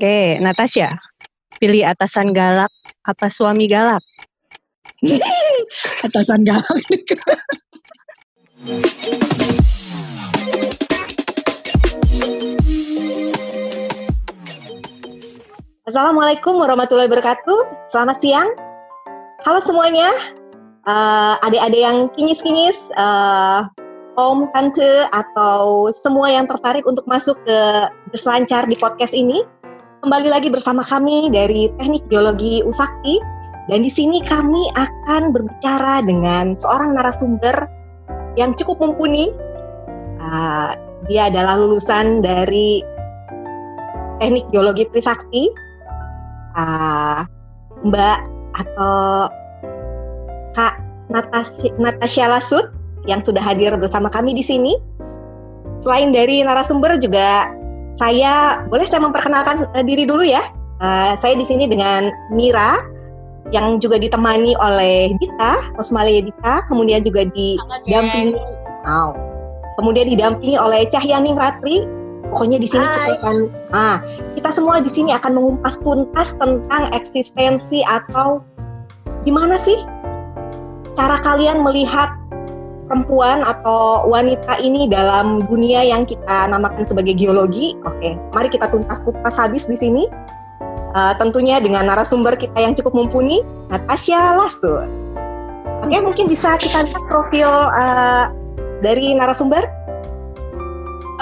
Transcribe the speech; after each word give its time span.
Oke, 0.00 0.40
Natasha. 0.40 0.96
Pilih 1.60 1.84
atasan 1.84 2.32
galak 2.32 2.72
apa 3.04 3.28
suami 3.28 3.68
galak? 3.68 4.00
atasan 6.08 6.40
galak. 6.40 6.88
Assalamualaikum 15.84 16.56
warahmatullahi 16.56 17.04
wabarakatuh. 17.04 17.92
Selamat 17.92 18.16
siang. 18.24 18.48
Halo 19.44 19.60
semuanya. 19.60 20.08
Uh, 20.88 21.36
adik-adik 21.44 21.84
yang 21.84 22.08
kinyis-kinyis, 22.16 22.88
uh, 22.96 23.68
om, 24.16 24.48
tante, 24.56 25.04
atau 25.12 25.92
semua 25.92 26.32
yang 26.32 26.48
tertarik 26.48 26.88
untuk 26.88 27.04
masuk 27.04 27.36
ke 27.44 27.60
Berselancar 28.08 28.64
di 28.64 28.80
podcast 28.80 29.12
ini. 29.12 29.59
Kembali 30.00 30.32
lagi 30.32 30.48
bersama 30.48 30.80
kami 30.80 31.28
dari 31.28 31.68
Teknik 31.76 32.08
Geologi 32.08 32.64
Usakti. 32.64 33.20
Dan 33.68 33.84
di 33.84 33.92
sini 33.92 34.24
kami 34.24 34.72
akan 34.72 35.28
berbicara 35.28 36.00
dengan 36.00 36.56
seorang 36.56 36.96
narasumber 36.96 37.68
yang 38.32 38.56
cukup 38.56 38.80
mumpuni. 38.80 39.28
Uh, 40.16 40.72
dia 41.04 41.28
adalah 41.28 41.60
lulusan 41.60 42.24
dari 42.24 42.80
Teknik 44.24 44.48
Geologi 44.48 44.88
Trisakti 44.88 45.52
uh, 46.56 47.20
Mbak 47.84 48.18
atau 48.56 49.28
Kak 50.56 50.74
Natasha, 51.12 51.76
Natasha 51.76 52.24
Lasut 52.24 52.72
yang 53.04 53.20
sudah 53.20 53.44
hadir 53.44 53.76
bersama 53.76 54.08
kami 54.08 54.32
di 54.32 54.40
sini. 54.40 54.80
Selain 55.76 56.08
dari 56.08 56.40
narasumber 56.40 56.96
juga 56.96 57.59
saya 57.94 58.64
boleh 58.70 58.86
saya 58.86 59.02
memperkenalkan 59.02 59.66
uh, 59.74 59.84
diri 59.84 60.06
dulu 60.06 60.22
ya. 60.22 60.40
Uh, 60.80 61.12
saya 61.12 61.36
di 61.36 61.44
sini 61.44 61.68
dengan 61.68 62.08
Mira 62.32 62.80
yang 63.50 63.82
juga 63.82 63.98
ditemani 63.98 64.54
oleh 64.56 65.12
Dita, 65.18 65.74
Rosmalia 65.76 66.22
Dita, 66.22 66.64
kemudian 66.70 67.02
juga 67.02 67.26
didampingi, 67.28 68.38
oh, 68.86 69.10
kemudian 69.80 70.06
didampingi 70.08 70.56
oleh 70.56 70.86
Cahyaning 70.88 71.36
Ratri. 71.36 71.84
Pokoknya 72.30 72.62
di 72.62 72.68
sini 72.70 72.86
kita 72.86 73.10
akan 73.18 73.36
ah, 73.74 73.98
kita 74.38 74.54
semua 74.54 74.78
di 74.78 74.86
sini 74.86 75.10
akan 75.10 75.34
mengumpas 75.34 75.82
tuntas 75.82 76.38
tentang 76.38 76.86
eksistensi 76.94 77.82
atau 77.82 78.38
gimana 79.26 79.58
sih 79.58 79.74
cara 80.94 81.18
kalian 81.26 81.66
melihat 81.66 82.19
perempuan 82.90 83.46
atau 83.46 84.02
wanita 84.10 84.58
ini 84.58 84.90
dalam 84.90 85.46
dunia 85.46 85.86
yang 85.86 86.02
kita 86.02 86.50
namakan 86.50 86.82
sebagai 86.82 87.14
geologi. 87.14 87.78
Oke, 87.86 88.18
mari 88.34 88.50
kita 88.50 88.66
tuntas 88.66 89.06
kupas 89.06 89.38
habis 89.38 89.70
di 89.70 89.78
sini. 89.78 90.10
Uh, 90.90 91.14
tentunya 91.22 91.62
dengan 91.62 91.86
narasumber 91.86 92.34
kita 92.34 92.58
yang 92.58 92.74
cukup 92.74 92.98
mumpuni, 92.98 93.46
Natasha 93.70 94.34
Lasur. 94.34 94.90
Oke, 95.86 95.96
mungkin 96.02 96.26
bisa 96.26 96.58
kita 96.58 96.82
lihat 96.82 97.02
profil 97.06 97.46
uh, 97.46 98.34
dari 98.82 99.14
narasumber. 99.14 99.62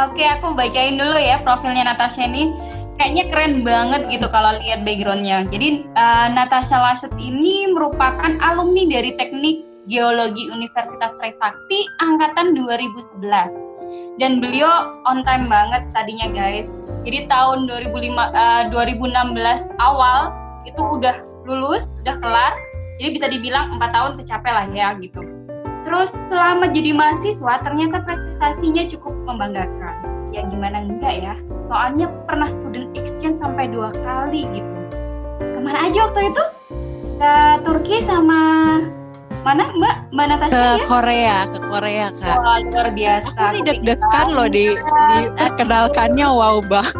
Oke, 0.01 0.25
aku 0.25 0.57
bacain 0.57 0.97
dulu 0.97 1.21
ya 1.21 1.45
profilnya 1.45 1.85
Natasha 1.85 2.25
ini. 2.25 2.49
Kayaknya 2.97 3.25
keren 3.31 3.55
banget 3.63 4.03
gitu 4.11 4.27
kalau 4.33 4.59
lihat 4.59 4.83
backgroundnya. 4.89 5.47
Jadi 5.53 5.87
uh, 5.95 6.33
Natasha 6.33 6.81
Lasut 6.81 7.13
ini 7.21 7.71
merupakan 7.71 8.35
alumni 8.43 8.89
dari 8.89 9.15
Teknik 9.15 9.68
Geologi 9.89 10.53
Universitas 10.53 11.17
Trisakti 11.17 11.89
angkatan 12.05 12.53
2011. 12.53 14.21
Dan 14.21 14.45
beliau 14.45 15.01
on 15.09 15.25
time 15.25 15.49
banget 15.49 15.89
tadinya 15.97 16.29
guys. 16.29 16.77
Jadi 17.09 17.25
tahun 17.33 17.65
2005, 17.65 18.21
uh, 18.37 18.69
2016 18.69 19.73
awal 19.81 20.37
itu 20.69 20.83
udah 20.85 21.25
lulus, 21.49 21.89
udah 22.05 22.21
kelar. 22.21 22.53
Jadi 23.01 23.09
bisa 23.17 23.27
dibilang 23.33 23.73
empat 23.73 23.91
tahun 23.97 24.13
tercapai 24.21 24.53
lah 24.53 24.67
ya 24.77 24.93
gitu. 25.01 25.25
Terus 25.89 26.13
selama 26.29 26.69
jadi 26.69 26.93
mahasiswa 26.93 27.65
ternyata 27.65 28.05
prestasinya 28.05 28.85
cukup 28.93 29.17
membanggakan. 29.25 30.05
Ya 30.37 30.45
gimana 30.53 30.85
enggak 30.85 31.25
ya? 31.25 31.35
Soalnya 31.65 32.13
pernah 32.29 32.51
student 32.61 32.93
exchange 32.93 33.41
sampai 33.41 33.73
dua 33.73 33.89
kali 34.05 34.45
gitu. 34.53 34.75
Ke 35.41 35.59
mana 35.65 35.89
aja 35.89 36.13
waktu 36.13 36.29
itu? 36.29 36.45
Ke 37.17 37.33
Turki 37.65 38.05
sama 38.05 38.98
mana 39.47 39.71
Mbak? 39.75 39.97
Mbak 40.15 40.27
Natasha 40.29 40.55
ke 40.55 40.63
ya? 40.63 40.87
Korea, 40.87 41.37
ke 41.49 41.59
Korea 41.63 42.07
kak. 42.17 42.37
Wah 42.39 42.59
luar 42.63 42.89
biasa. 42.93 43.29
Aku 43.35 43.47
tidak 43.63 43.79
degan 43.87 44.29
loh 44.35 44.49
di, 44.51 44.75
diperkenalkannya 45.19 46.29
wow 46.39 46.59
bang. 46.65 46.89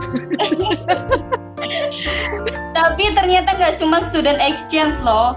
Tapi 2.79 3.05
ternyata 3.13 3.59
nggak 3.59 3.83
cuma 3.83 4.07
student 4.09 4.39
exchange 4.39 4.95
loh 5.03 5.35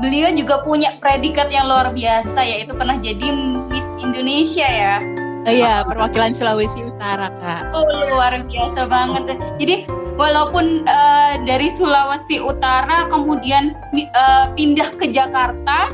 beliau 0.00 0.32
juga 0.32 0.64
punya 0.64 0.96
predikat 0.98 1.52
yang 1.52 1.68
luar 1.68 1.92
biasa 1.92 2.40
yaitu 2.40 2.72
pernah 2.72 2.96
jadi 2.98 3.28
Miss 3.68 3.84
Indonesia 4.00 4.64
ya. 4.64 4.96
Iya, 5.42 5.82
perwakilan 5.82 6.38
Sulawesi 6.38 6.86
Utara, 6.86 7.26
Kak. 7.42 7.74
Oh, 7.74 7.82
luar 8.14 8.46
biasa 8.46 8.86
banget. 8.86 9.42
Jadi, 9.58 9.90
walaupun 10.14 10.86
uh, 10.86 11.34
dari 11.42 11.66
Sulawesi 11.66 12.38
Utara 12.38 13.10
kemudian 13.10 13.74
uh, 14.14 14.54
pindah 14.54 14.86
ke 15.02 15.10
Jakarta, 15.10 15.90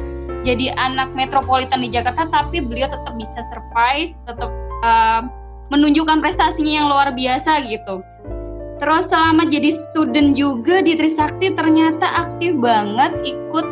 jadi 0.46 0.74
anak 0.78 1.10
metropolitan 1.14 1.82
di 1.82 1.90
Jakarta, 1.90 2.28
tapi 2.30 2.62
beliau 2.62 2.86
tetap 2.90 3.14
bisa 3.18 3.38
survive, 3.50 4.14
tetap 4.26 4.50
uh, 4.86 5.22
menunjukkan 5.68 6.22
prestasinya 6.22 6.72
yang 6.82 6.86
luar 6.88 7.08
biasa 7.12 7.66
gitu. 7.68 8.00
Terus 8.78 9.10
selama 9.10 9.50
jadi 9.50 9.74
student 9.74 10.38
juga 10.38 10.80
di 10.86 10.94
Trisakti 10.94 11.50
ternyata 11.50 12.06
aktif 12.14 12.54
banget 12.62 13.10
ikut 13.26 13.66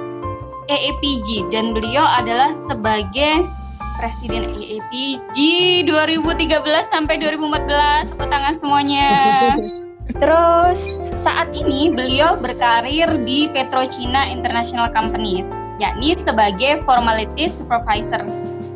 EAPG 0.66 1.47
dan 1.55 1.71
beliau 1.78 2.03
adalah 2.03 2.50
sebagai 2.66 3.47
Presiden 3.97 4.53
EAPG 4.53 5.38
2013 5.88 6.93
sampai 6.93 7.16
2014. 7.16 8.12
Tepuk 8.12 8.28
tangan 8.28 8.53
semuanya. 8.53 9.09
Terus 10.21 10.78
saat 11.25 11.49
ini 11.56 11.91
beliau 11.91 12.37
berkarir 12.37 13.09
di 13.25 13.49
PetroChina 13.50 14.28
International 14.28 14.93
Companies, 14.93 15.49
yakni 15.76 16.16
sebagai 16.25 16.82
Formalities 16.84 17.56
Supervisor 17.56 18.25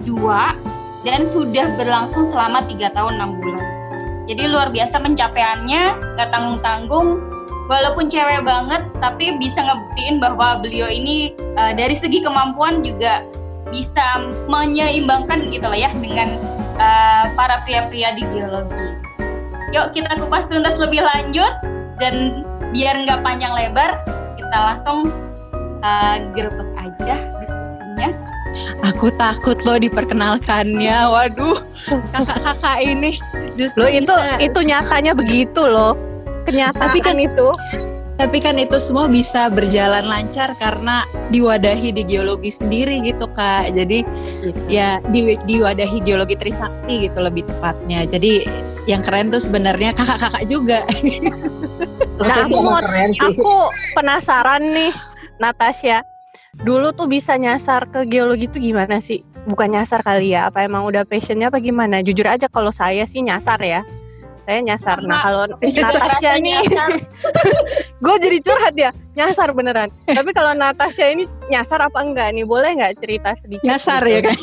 2 0.04 1.06
dan 1.08 1.24
sudah 1.24 1.72
berlangsung 1.80 2.28
selama 2.28 2.60
3 2.64 2.92
tahun 2.92 3.16
6 3.20 3.40
bulan. 3.40 3.66
Jadi 4.28 4.42
luar 4.46 4.68
biasa 4.70 5.02
pencapaiannya, 5.02 5.82
gak 6.14 6.30
tanggung-tanggung, 6.30 7.18
walaupun 7.70 8.10
cewek 8.10 8.42
banget 8.42 8.82
tapi 8.98 9.38
bisa 9.38 9.62
ngebuktiin 9.62 10.18
bahwa 10.18 10.58
beliau 10.58 10.90
ini 10.90 11.30
uh, 11.54 11.70
dari 11.70 11.94
segi 11.94 12.18
kemampuan 12.18 12.82
juga 12.82 13.22
bisa 13.70 14.26
menyeimbangkan 14.50 15.46
gitu 15.54 15.62
lah 15.62 15.78
ya 15.78 15.90
dengan 15.94 16.34
uh, 16.82 17.30
para 17.38 17.62
pria-pria 17.62 18.18
di 18.18 18.26
geologi. 18.34 18.98
Yuk 19.70 19.94
kita 19.94 20.10
kupas 20.18 20.50
tuntas 20.50 20.82
lebih 20.82 21.06
lanjut 21.06 21.54
dan 22.02 22.42
biar 22.74 23.06
nggak 23.06 23.22
panjang 23.22 23.54
lebar 23.54 24.02
kita 24.34 24.56
langsung 24.58 25.14
uh, 25.86 26.16
gerbek 26.34 26.69
aja 27.00 27.16
diskusinya. 27.40 28.10
Aku 28.92 29.08
takut 29.16 29.58
loh 29.64 29.78
diperkenalkannya. 29.80 30.98
Waduh, 31.08 31.58
kakak-kakak 32.12 32.78
ini 32.84 33.16
justru 33.54 33.86
lo 33.86 33.88
itu 33.88 34.12
kita... 34.12 34.36
itu 34.40 34.60
nyatanya 34.60 35.12
begitu 35.16 35.62
loh. 35.64 35.96
Kenyataan 36.44 36.80
tapi 36.80 36.98
kan 37.00 37.16
itu. 37.20 37.48
tapi 38.20 38.36
kan 38.36 38.60
itu 38.60 38.76
semua 38.76 39.08
bisa 39.08 39.48
berjalan 39.48 40.04
lancar 40.04 40.52
karena 40.60 41.08
diwadahi 41.32 41.88
di 41.88 42.04
geologi 42.04 42.52
sendiri 42.52 43.00
gitu 43.00 43.24
kak. 43.32 43.72
Jadi 43.72 44.04
gitu. 44.04 44.60
ya 44.68 45.00
di, 45.08 45.40
diwadahi 45.48 46.04
geologi 46.04 46.36
Trisakti 46.36 47.08
gitu 47.08 47.16
lebih 47.16 47.48
tepatnya. 47.48 48.04
Jadi 48.04 48.44
yang 48.84 49.00
keren 49.00 49.32
tuh 49.32 49.40
sebenarnya 49.40 49.96
kakak-kakak 49.96 50.44
juga. 50.52 50.84
Nah 52.20 52.36
aku 52.44 52.56
mau 52.60 52.76
aku 52.76 53.56
penasaran 53.96 54.68
nih 54.68 54.92
Natasha 55.40 56.04
dulu 56.58 56.90
tuh 56.90 57.06
bisa 57.06 57.38
nyasar 57.38 57.86
ke 57.88 58.04
geologi 58.10 58.50
tuh 58.50 58.58
gimana 58.58 58.98
sih 58.98 59.22
bukan 59.46 59.72
nyasar 59.72 60.02
kali 60.02 60.34
ya 60.34 60.50
apa 60.50 60.66
emang 60.66 60.84
udah 60.84 61.06
passionnya 61.06 61.48
apa 61.48 61.62
gimana 61.62 62.02
jujur 62.02 62.26
aja 62.26 62.50
kalau 62.50 62.74
saya 62.74 63.06
sih 63.08 63.22
nyasar 63.22 63.62
ya 63.62 63.80
saya 64.50 64.66
nyasar. 64.66 64.98
Nah 65.06 65.22
kalau 65.22 65.46
Natasha 65.62 66.42
nih, 66.42 66.58
gue 68.04 68.16
jadi 68.18 68.38
curhat 68.42 68.74
ya, 68.74 68.90
nyasar 69.14 69.54
beneran. 69.54 69.94
Tapi 70.10 70.30
kalau 70.34 70.58
Natasha 70.58 71.06
ini 71.06 71.30
nyasar 71.54 71.78
apa 71.78 72.02
enggak 72.02 72.34
nih? 72.34 72.42
Boleh 72.42 72.74
nggak 72.74 72.98
cerita 72.98 73.38
sedikit? 73.38 73.62
Nyasar 73.62 74.02
gitu? 74.02 74.10
ya 74.10 74.20
kan? 74.26 74.38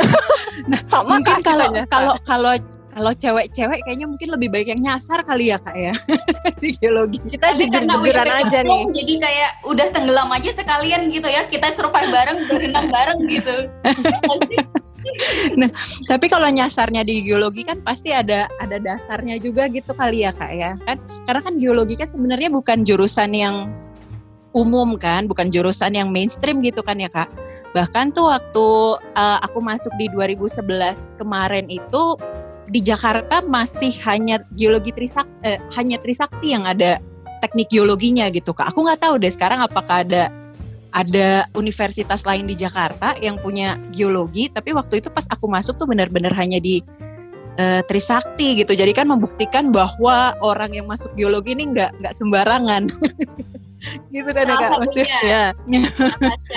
nah, 0.72 0.80
Sama 0.88 1.20
mungkin 1.20 1.38
kalau 1.44 1.68
kalau 1.92 2.14
kalau 2.24 2.54
kalau 2.94 3.12
cewek-cewek 3.12 3.82
kayaknya 3.84 4.06
mungkin 4.06 4.28
lebih 4.30 4.48
baik 4.54 4.70
yang 4.70 4.80
nyasar 4.80 5.26
kali 5.26 5.50
ya 5.50 5.58
kak 5.58 5.74
ya 5.74 5.94
di 6.62 6.70
geologi. 6.78 7.18
Kita 7.26 7.52
jadi 7.58 7.82
karena 7.82 7.98
aja 7.98 8.58
nih. 8.62 8.82
Jadi 8.94 9.14
kayak 9.18 9.50
udah 9.66 9.86
tenggelam 9.90 10.30
aja 10.30 10.50
sekalian 10.54 11.10
gitu 11.10 11.26
ya. 11.26 11.44
Kita 11.50 11.74
survive 11.74 12.10
bareng, 12.14 12.38
berenang 12.48 12.88
bareng 12.88 13.20
gitu. 13.26 13.56
nah, 15.60 15.68
tapi 16.08 16.26
kalau 16.32 16.48
nyasarnya 16.48 17.04
di 17.04 17.20
geologi 17.26 17.60
kan 17.60 17.82
pasti 17.84 18.14
ada 18.14 18.48
ada 18.56 18.80
dasarnya 18.80 19.36
juga 19.36 19.68
gitu 19.68 19.92
kali 19.92 20.24
ya 20.24 20.32
kak 20.32 20.48
ya 20.56 20.80
kan 20.88 20.96
karena 21.28 21.40
kan 21.44 21.54
geologi 21.60 22.00
kan 22.00 22.08
sebenarnya 22.08 22.48
bukan 22.48 22.88
jurusan 22.88 23.36
yang 23.36 23.68
umum 24.54 24.94
kan, 24.96 25.26
bukan 25.26 25.50
jurusan 25.50 25.98
yang 25.98 26.08
mainstream 26.14 26.62
gitu 26.62 26.80
kan 26.80 26.96
ya 26.96 27.10
kak. 27.10 27.28
Bahkan 27.74 28.14
tuh 28.14 28.30
waktu 28.30 28.66
uh, 29.18 29.38
aku 29.42 29.58
masuk 29.58 29.90
di 29.98 30.06
2011 30.14 31.18
kemarin 31.18 31.66
itu 31.66 32.14
di 32.68 32.80
Jakarta 32.80 33.44
masih 33.44 33.92
hanya 34.08 34.40
geologi 34.56 34.90
Trisakti, 34.92 35.32
eh, 35.44 35.60
hanya 35.76 36.00
Trisakti 36.00 36.56
yang 36.56 36.64
ada 36.64 37.00
teknik 37.44 37.68
geologinya 37.68 38.28
gitu 38.32 38.56
kak. 38.56 38.72
Aku 38.72 38.88
nggak 38.88 39.04
tahu 39.04 39.20
deh 39.20 39.28
sekarang 39.28 39.60
apakah 39.60 40.04
ada 40.04 40.32
ada 40.94 41.42
universitas 41.58 42.22
lain 42.22 42.46
di 42.46 42.54
Jakarta 42.54 43.18
yang 43.18 43.36
punya 43.42 43.74
geologi, 43.90 44.46
tapi 44.46 44.70
waktu 44.70 45.02
itu 45.02 45.10
pas 45.10 45.26
aku 45.28 45.50
masuk 45.50 45.74
tuh 45.74 45.90
benar-benar 45.90 46.30
hanya 46.38 46.62
di 46.62 46.80
uh, 47.58 47.82
Trisakti 47.84 48.62
gitu. 48.62 48.72
Jadi 48.78 48.94
kan 48.94 49.10
membuktikan 49.10 49.74
bahwa 49.74 50.38
orang 50.38 50.70
yang 50.72 50.86
masuk 50.86 51.10
geologi 51.18 51.58
ini 51.58 51.74
nggak 51.74 51.98
nggak 51.98 52.14
sembarangan. 52.14 52.86
gitu 54.10 54.30
kan 54.32 54.44
ya 54.48 54.56
kak 54.56 54.78
maksudnya 54.80 55.18
ya 55.24 55.44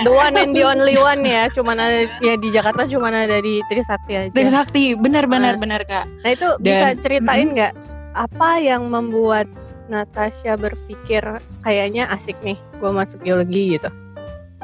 the 0.04 0.12
one 0.12 0.34
and 0.36 0.52
the 0.56 0.64
only 0.64 0.96
one 0.96 1.20
ya 1.22 1.46
cuman 1.52 1.76
ada 1.76 2.08
ya 2.24 2.34
di 2.40 2.48
Jakarta 2.48 2.88
cuma 2.88 3.12
ada 3.12 3.38
di 3.40 3.60
Trisakti 3.68 4.12
aja 4.16 4.32
Trisakti 4.32 4.96
benar 4.96 5.28
benar 5.28 5.56
nah. 5.56 5.60
benar 5.60 5.80
kak 5.84 6.06
nah 6.24 6.30
itu 6.32 6.48
Dan, 6.58 6.64
bisa 6.64 6.88
ceritain 7.04 7.48
nggak 7.52 7.72
mm 7.76 7.80
-hmm. 7.84 8.24
apa 8.24 8.50
yang 8.60 8.88
membuat 8.88 9.46
Natasha 9.88 10.56
berpikir 10.60 11.24
kayaknya 11.64 12.08
asik 12.12 12.36
nih 12.44 12.56
gue 12.80 12.90
masuk 12.92 13.20
geologi 13.24 13.76
gitu 13.76 13.88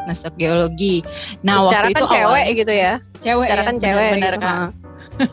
masuk 0.04 0.32
geologi. 0.36 1.00
Nah 1.42 1.64
Cara 1.68 1.88
waktu 1.88 1.92
kan 1.92 1.92
itu 1.92 2.04
cewek 2.06 2.24
awalnya, 2.24 2.52
gitu 2.52 2.72
ya. 2.72 2.92
Cewek 3.20 3.48
Cara 3.48 3.60
ya, 3.60 3.66
kan 3.66 3.76
cewek. 3.80 4.10
Benar 4.12 4.34
gitu. 4.36 4.44
kan. 4.44 4.58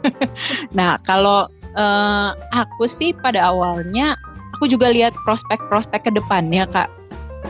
nah 0.77 0.91
kalau 1.03 1.47
uh, 1.75 2.29
aku 2.55 2.83
sih 2.87 3.11
pada 3.19 3.51
awalnya 3.51 4.15
aku 4.57 4.71
juga 4.71 4.91
lihat 4.91 5.15
prospek-prospek 5.27 6.07
ke 6.07 6.11
depannya 6.15 6.65
kak. 6.67 6.87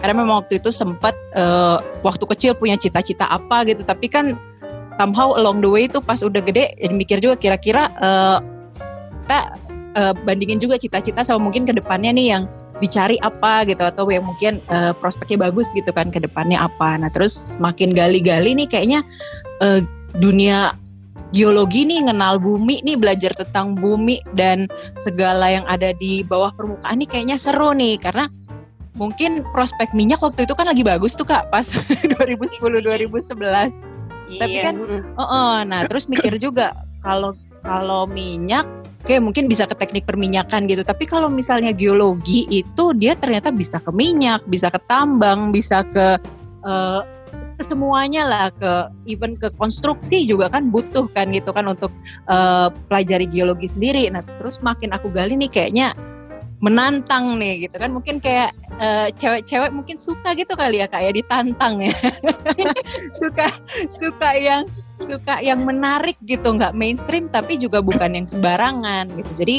Karena 0.02 0.26
memang 0.26 0.42
waktu 0.44 0.58
itu 0.58 0.74
sempat 0.74 1.14
uh, 1.38 1.78
waktu 2.02 2.26
kecil 2.26 2.58
punya 2.58 2.74
cita-cita 2.76 3.30
apa 3.30 3.62
gitu, 3.70 3.86
tapi 3.86 4.10
kan 4.10 4.34
somehow 4.98 5.38
along 5.38 5.62
the 5.62 5.70
way 5.70 5.86
itu 5.86 6.02
pas 6.02 6.20
udah 6.26 6.42
gede 6.42 6.74
jadi 6.82 6.94
mikir 6.94 7.18
juga 7.22 7.38
kira-kira 7.38 7.88
uh, 8.02 8.42
kita 9.24 9.40
uh, 10.02 10.14
bandingin 10.26 10.58
juga 10.58 10.82
cita-cita 10.82 11.22
sama 11.22 11.48
mungkin 11.48 11.64
ke 11.64 11.74
depannya 11.78 12.12
nih 12.18 12.28
yang 12.34 12.44
dicari 12.82 13.22
apa 13.22 13.62
gitu. 13.70 13.86
Atau 13.86 14.10
yang 14.10 14.26
mungkin 14.26 14.58
uh, 14.74 14.92
prospeknya 14.98 15.48
bagus 15.48 15.70
gitu 15.78 15.94
kan 15.94 16.10
ke 16.10 16.18
depannya 16.18 16.58
apa. 16.58 16.98
Nah, 16.98 17.14
terus 17.14 17.56
makin 17.62 17.94
gali-gali 17.94 18.58
nih 18.58 18.68
kayaknya 18.68 19.06
uh, 19.62 19.86
dunia 20.18 20.74
geologi 21.32 21.88
nih 21.88 22.12
ngenal 22.12 22.44
bumi 22.44 22.84
nih 22.84 23.00
belajar 23.00 23.32
tentang 23.32 23.80
bumi 23.80 24.20
dan 24.36 24.68
segala 25.00 25.48
yang 25.48 25.64
ada 25.72 25.96
di 25.96 26.28
bawah 26.28 26.52
permukaan 26.52 27.00
nih 27.00 27.08
kayaknya 27.08 27.38
seru 27.40 27.72
nih. 27.72 27.96
Karena 28.02 28.28
mungkin 28.96 29.46
prospek 29.56 29.96
minyak 29.96 30.20
waktu 30.20 30.44
itu 30.44 30.54
kan 30.56 30.68
lagi 30.68 30.84
bagus 30.84 31.16
tuh 31.16 31.28
Kak 31.28 31.48
pas 31.52 31.64
2010 32.20 32.60
2011. 32.60 33.72
Iya. 34.32 34.40
Tapi 34.40 34.58
kan 34.64 34.76
oh, 35.20 35.24
oh 35.24 35.56
nah 35.68 35.84
terus 35.88 36.08
mikir 36.12 36.36
juga 36.40 36.76
kalau 37.04 37.36
kalau 37.62 38.10
minyak 38.10 38.68
Oke, 39.02 39.18
mungkin 39.18 39.50
bisa 39.50 39.66
ke 39.66 39.74
teknik 39.74 40.06
perminyakan 40.06 40.70
gitu. 40.70 40.86
Tapi 40.86 41.10
kalau 41.10 41.26
misalnya 41.26 41.74
geologi 41.74 42.46
itu 42.54 42.94
dia 42.94 43.18
ternyata 43.18 43.50
bisa 43.50 43.82
ke 43.82 43.90
minyak, 43.90 44.46
bisa 44.46 44.70
ke 44.70 44.78
tambang, 44.86 45.50
bisa 45.50 45.82
ke 45.90 46.22
uh, 46.62 47.02
semuanya 47.58 48.30
lah 48.30 48.48
ke 48.54 48.74
even 49.10 49.34
ke 49.34 49.50
konstruksi 49.58 50.22
juga 50.30 50.54
kan 50.54 50.70
butuh 50.70 51.10
kan 51.18 51.34
gitu 51.34 51.50
kan 51.50 51.66
untuk 51.66 51.90
uh, 52.30 52.70
pelajari 52.94 53.26
geologi 53.26 53.74
sendiri. 53.74 54.06
Nah, 54.14 54.22
terus 54.38 54.62
makin 54.62 54.94
aku 54.94 55.10
gali 55.10 55.34
nih 55.34 55.50
kayaknya 55.50 55.98
menantang 56.62 57.42
nih 57.42 57.68
gitu 57.68 57.76
kan. 57.82 57.92
Mungkin 57.92 58.22
kayak 58.22 58.54
cewek 58.82 59.46
cewek-cewek 59.46 59.72
mungkin 59.74 59.98
suka 59.98 60.34
gitu 60.34 60.54
kali 60.54 60.82
ya 60.82 60.88
kayak 60.88 61.18
ditantang 61.18 61.82
ya. 61.82 61.94
Suka 63.22 63.48
suka 63.98 64.30
yang 64.38 64.64
suka 65.02 65.42
yang 65.42 65.66
menarik 65.66 66.18
gitu 66.30 66.54
nggak 66.54 66.78
mainstream 66.78 67.26
tapi 67.30 67.58
juga 67.58 67.82
bukan 67.82 68.14
yang 68.14 68.26
sembarangan 68.30 69.10
gitu. 69.18 69.32
Jadi 69.42 69.58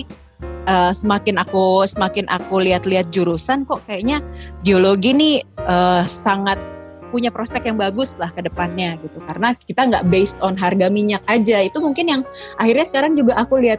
uh, 0.70 0.94
semakin 0.94 1.42
aku 1.42 1.86
semakin 1.86 2.26
aku 2.30 2.62
lihat-lihat 2.62 3.10
jurusan 3.10 3.66
kok 3.66 3.82
kayaknya 3.90 4.22
geologi 4.62 5.14
nih 5.14 5.36
uh, 5.66 6.06
sangat 6.06 6.58
punya 7.12 7.28
prospek 7.28 7.68
yang 7.68 7.76
bagus 7.76 8.16
lah 8.16 8.32
ke 8.32 8.40
depannya 8.40 8.96
gitu. 9.04 9.20
Karena 9.28 9.52
kita 9.52 9.84
nggak 9.90 10.08
based 10.08 10.40
on 10.40 10.56
harga 10.56 10.88
minyak 10.88 11.20
aja. 11.28 11.60
Itu 11.60 11.84
mungkin 11.84 12.08
yang 12.08 12.22
akhirnya 12.56 12.86
sekarang 12.88 13.12
juga 13.18 13.36
aku 13.36 13.60
lihat 13.60 13.78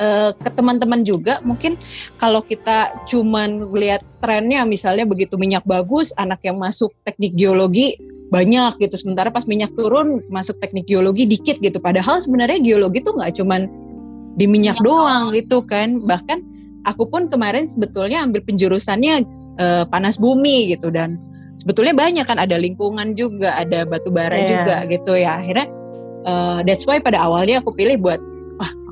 uh, 0.00 0.30
ke 0.34 0.50
teman-teman 0.54 1.02
juga 1.06 1.38
mungkin 1.46 1.78
kalau 2.18 2.40
kita 2.42 2.94
cuman 3.06 3.58
lihat 3.74 4.02
trennya 4.18 4.66
misalnya 4.66 5.04
begitu 5.06 5.38
minyak 5.38 5.62
bagus 5.68 6.10
anak 6.16 6.40
yang 6.42 6.58
masuk 6.58 6.90
teknik 7.04 7.34
geologi 7.36 7.98
banyak 8.32 8.82
gitu. 8.82 8.94
Sementara 8.98 9.30
pas 9.30 9.46
minyak 9.46 9.70
turun 9.78 10.18
masuk 10.26 10.58
teknik 10.58 10.90
geologi 10.90 11.28
dikit 11.28 11.62
gitu. 11.62 11.78
Padahal 11.78 12.18
sebenarnya 12.18 12.58
geologi 12.58 12.98
tuh 13.04 13.14
nggak 13.14 13.38
cuman 13.38 13.70
di 14.34 14.50
minyak, 14.50 14.74
doang. 14.82 15.30
gitu 15.30 15.62
kan. 15.62 16.02
Bahkan 16.02 16.38
aku 16.90 17.06
pun 17.06 17.30
kemarin 17.30 17.70
sebetulnya 17.70 18.26
ambil 18.26 18.42
penjurusannya 18.42 19.22
uh, 19.62 19.84
panas 19.86 20.18
bumi 20.18 20.74
gitu. 20.74 20.90
Dan 20.90 21.20
sebetulnya 21.54 21.94
banyak 21.94 22.26
kan 22.26 22.42
ada 22.42 22.58
lingkungan 22.58 23.14
juga 23.14 23.54
ada 23.54 23.86
batu 23.86 24.10
bara 24.10 24.42
yeah. 24.42 24.48
juga 24.50 24.76
gitu 24.90 25.12
ya. 25.14 25.38
Akhirnya 25.38 25.70
uh, 26.26 26.58
that's 26.66 26.88
why 26.88 26.98
pada 26.98 27.22
awalnya 27.22 27.62
aku 27.62 27.70
pilih 27.78 28.02
buat 28.02 28.18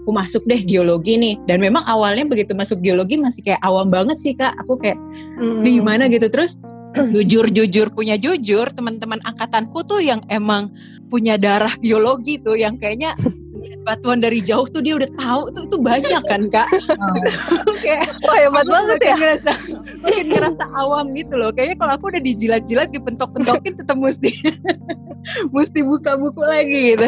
aku 0.02 0.10
masuk 0.10 0.42
deh 0.50 0.58
geologi 0.66 1.14
nih. 1.14 1.34
Dan 1.46 1.62
memang 1.62 1.86
awalnya 1.86 2.26
begitu 2.26 2.52
masuk 2.58 2.82
geologi 2.82 3.14
masih 3.16 3.46
kayak 3.46 3.62
awam 3.62 3.88
banget 3.88 4.18
sih 4.18 4.34
kak. 4.34 4.52
Aku 4.66 4.76
kayak 4.76 4.98
mm. 5.38 5.62
di 5.62 5.78
mana 5.78 6.10
gitu. 6.10 6.26
Terus 6.26 6.58
jujur 7.16 7.48
jujur 7.48 7.86
punya 7.94 8.18
jujur 8.18 8.66
teman-teman 8.68 9.22
angkatanku 9.24 9.86
tuh 9.86 10.02
yang 10.02 10.20
emang 10.28 10.68
punya 11.08 11.38
darah 11.38 11.72
biologi 11.80 12.40
tuh 12.40 12.56
yang 12.56 12.76
kayaknya 12.80 13.16
batuan 13.82 14.22
dari 14.22 14.38
jauh 14.38 14.66
tuh 14.66 14.82
dia 14.82 14.94
udah 14.94 15.10
tahu 15.18 15.50
tuh 15.54 15.62
itu 15.66 15.76
banyak 15.78 16.22
kan 16.26 16.42
kak? 16.50 16.68
Oh. 16.98 17.14
kayak 17.82 18.06
wah 18.22 18.36
hebat 18.38 18.66
banget 18.66 18.98
ya. 19.02 19.14
ngerasa 19.18 19.52
mungkin 20.02 20.26
ngerasa 20.30 20.64
awam 20.80 21.10
gitu 21.14 21.34
loh. 21.34 21.50
Kayaknya 21.50 21.76
kalau 21.82 21.92
aku 21.98 22.04
udah 22.14 22.22
dijilat-jilat 22.22 22.88
dipentok-pentokin 22.94 23.74
tetap 23.78 23.96
mesti 23.98 24.30
mesti 25.54 25.80
buka 25.82 26.18
buku 26.18 26.42
lagi 26.42 26.94
gitu. 26.94 27.06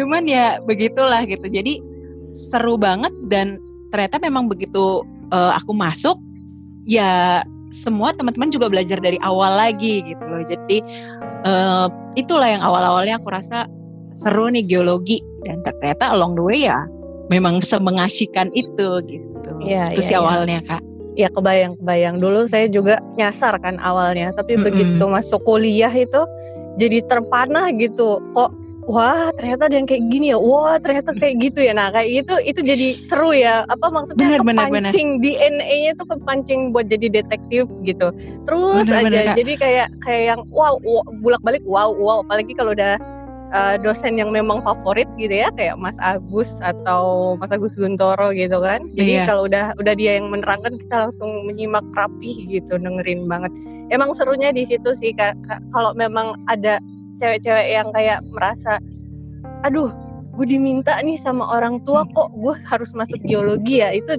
Cuman 0.00 0.24
ya 0.28 0.60
begitulah 0.64 1.24
gitu. 1.28 1.44
Jadi 1.48 1.93
seru 2.34 2.74
banget 2.74 3.14
dan 3.30 3.62
ternyata 3.94 4.18
memang 4.18 4.50
begitu 4.50 5.06
uh, 5.30 5.54
aku 5.54 5.70
masuk 5.72 6.18
ya 6.84 7.40
semua 7.74 8.14
teman-teman 8.14 8.50
juga 8.54 8.70
belajar 8.70 9.02
dari 9.02 9.18
awal 9.22 9.54
lagi 9.58 10.02
gitu 10.06 10.24
loh. 10.26 10.42
Jadi 10.42 10.78
uh, 11.46 11.86
itulah 12.14 12.46
yang 12.50 12.62
awal-awalnya 12.62 13.18
aku 13.18 13.30
rasa 13.34 13.66
seru 14.14 14.46
nih 14.50 14.62
geologi 14.62 15.18
dan 15.42 15.58
ternyata 15.66 16.14
along 16.14 16.38
the 16.38 16.44
way 16.44 16.70
ya 16.70 16.86
memang 17.34 17.58
semengasihkan 17.58 18.50
itu 18.54 19.02
gitu. 19.10 19.50
Ya, 19.64 19.86
itu 19.90 20.00
ya, 20.02 20.06
sih 20.06 20.14
ya. 20.14 20.22
awalnya 20.22 20.58
kak. 20.62 20.82
Ya 21.14 21.30
kebayang 21.30 21.78
kebayang 21.78 22.18
dulu 22.18 22.50
saya 22.50 22.66
juga 22.66 22.98
nyasar 23.14 23.58
kan 23.62 23.78
awalnya, 23.82 24.34
tapi 24.34 24.54
mm 24.54 24.58
-hmm. 24.58 24.66
begitu 24.66 25.04
masuk 25.06 25.40
kuliah 25.46 25.90
itu 25.90 26.22
jadi 26.78 27.02
terpanah 27.06 27.70
gitu. 27.74 28.18
Kok 28.34 28.50
wah 28.84 29.32
ternyata 29.36 29.68
ada 29.68 29.76
yang 29.80 29.88
kayak 29.88 30.04
gini 30.12 30.26
ya? 30.32 30.38
Wah 30.38 30.76
ternyata 30.80 31.10
kayak 31.16 31.34
gitu 31.40 31.60
ya. 31.64 31.72
Nah 31.72 31.88
kayak 31.92 32.24
gitu 32.24 32.34
itu 32.44 32.60
jadi 32.60 32.86
seru 33.04 33.30
ya. 33.32 33.64
Apa 33.68 33.88
maksudnya? 33.88 34.40
Bener, 34.40 34.68
kepancing 34.68 35.08
DNA-nya 35.24 35.92
tuh 35.96 36.06
kepancing 36.08 36.60
buat 36.72 36.86
jadi 36.88 37.22
detektif 37.22 37.68
gitu. 37.84 38.12
Terus 38.44 38.84
bener, 38.84 39.00
aja 39.00 39.08
bener, 39.08 39.24
jadi 39.36 39.52
kayak 39.56 39.88
kayak 40.04 40.22
yang 40.34 40.40
wow, 40.52 40.76
wow 40.84 41.04
bulak 41.24 41.40
balik 41.42 41.64
wow 41.64 41.92
wow. 41.92 42.20
Apalagi 42.24 42.52
kalau 42.56 42.76
udah 42.76 43.00
uh, 43.54 43.74
dosen 43.80 44.18
yang 44.18 44.34
memang 44.34 44.60
favorit 44.60 45.08
gitu 45.16 45.32
ya 45.32 45.48
kayak 45.54 45.78
Mas 45.78 45.96
Agus 46.02 46.50
atau 46.60 47.34
Mas 47.38 47.48
Agus 47.54 47.72
Guntoro 47.78 48.34
gitu 48.34 48.60
kan. 48.60 48.84
Jadi 48.98 49.22
iya. 49.22 49.24
kalau 49.24 49.48
udah 49.48 49.72
udah 49.80 49.94
dia 49.96 50.20
yang 50.20 50.28
menerangkan 50.28 50.76
kita 50.76 51.08
langsung 51.08 51.48
menyimak 51.48 51.84
rapi 51.94 52.48
gitu 52.50 52.76
dengerin 52.76 53.30
banget. 53.30 53.52
Emang 53.92 54.16
serunya 54.16 54.48
di 54.50 54.64
situ 54.64 54.96
sih 54.96 55.12
kalau 55.72 55.92
memang 55.92 56.40
ada 56.48 56.80
cewek-cewek 57.18 57.66
yang 57.70 57.88
kayak 57.94 58.20
merasa 58.30 58.78
aduh 59.64 59.92
gue 60.34 60.46
diminta 60.50 60.98
nih 60.98 61.16
sama 61.22 61.46
orang 61.46 61.78
tua 61.86 62.02
hmm. 62.04 62.12
kok 62.12 62.28
gue 62.34 62.54
harus 62.66 62.90
masuk 62.92 63.20
geologi 63.22 63.80
ya? 63.80 63.94
Itu 63.94 64.18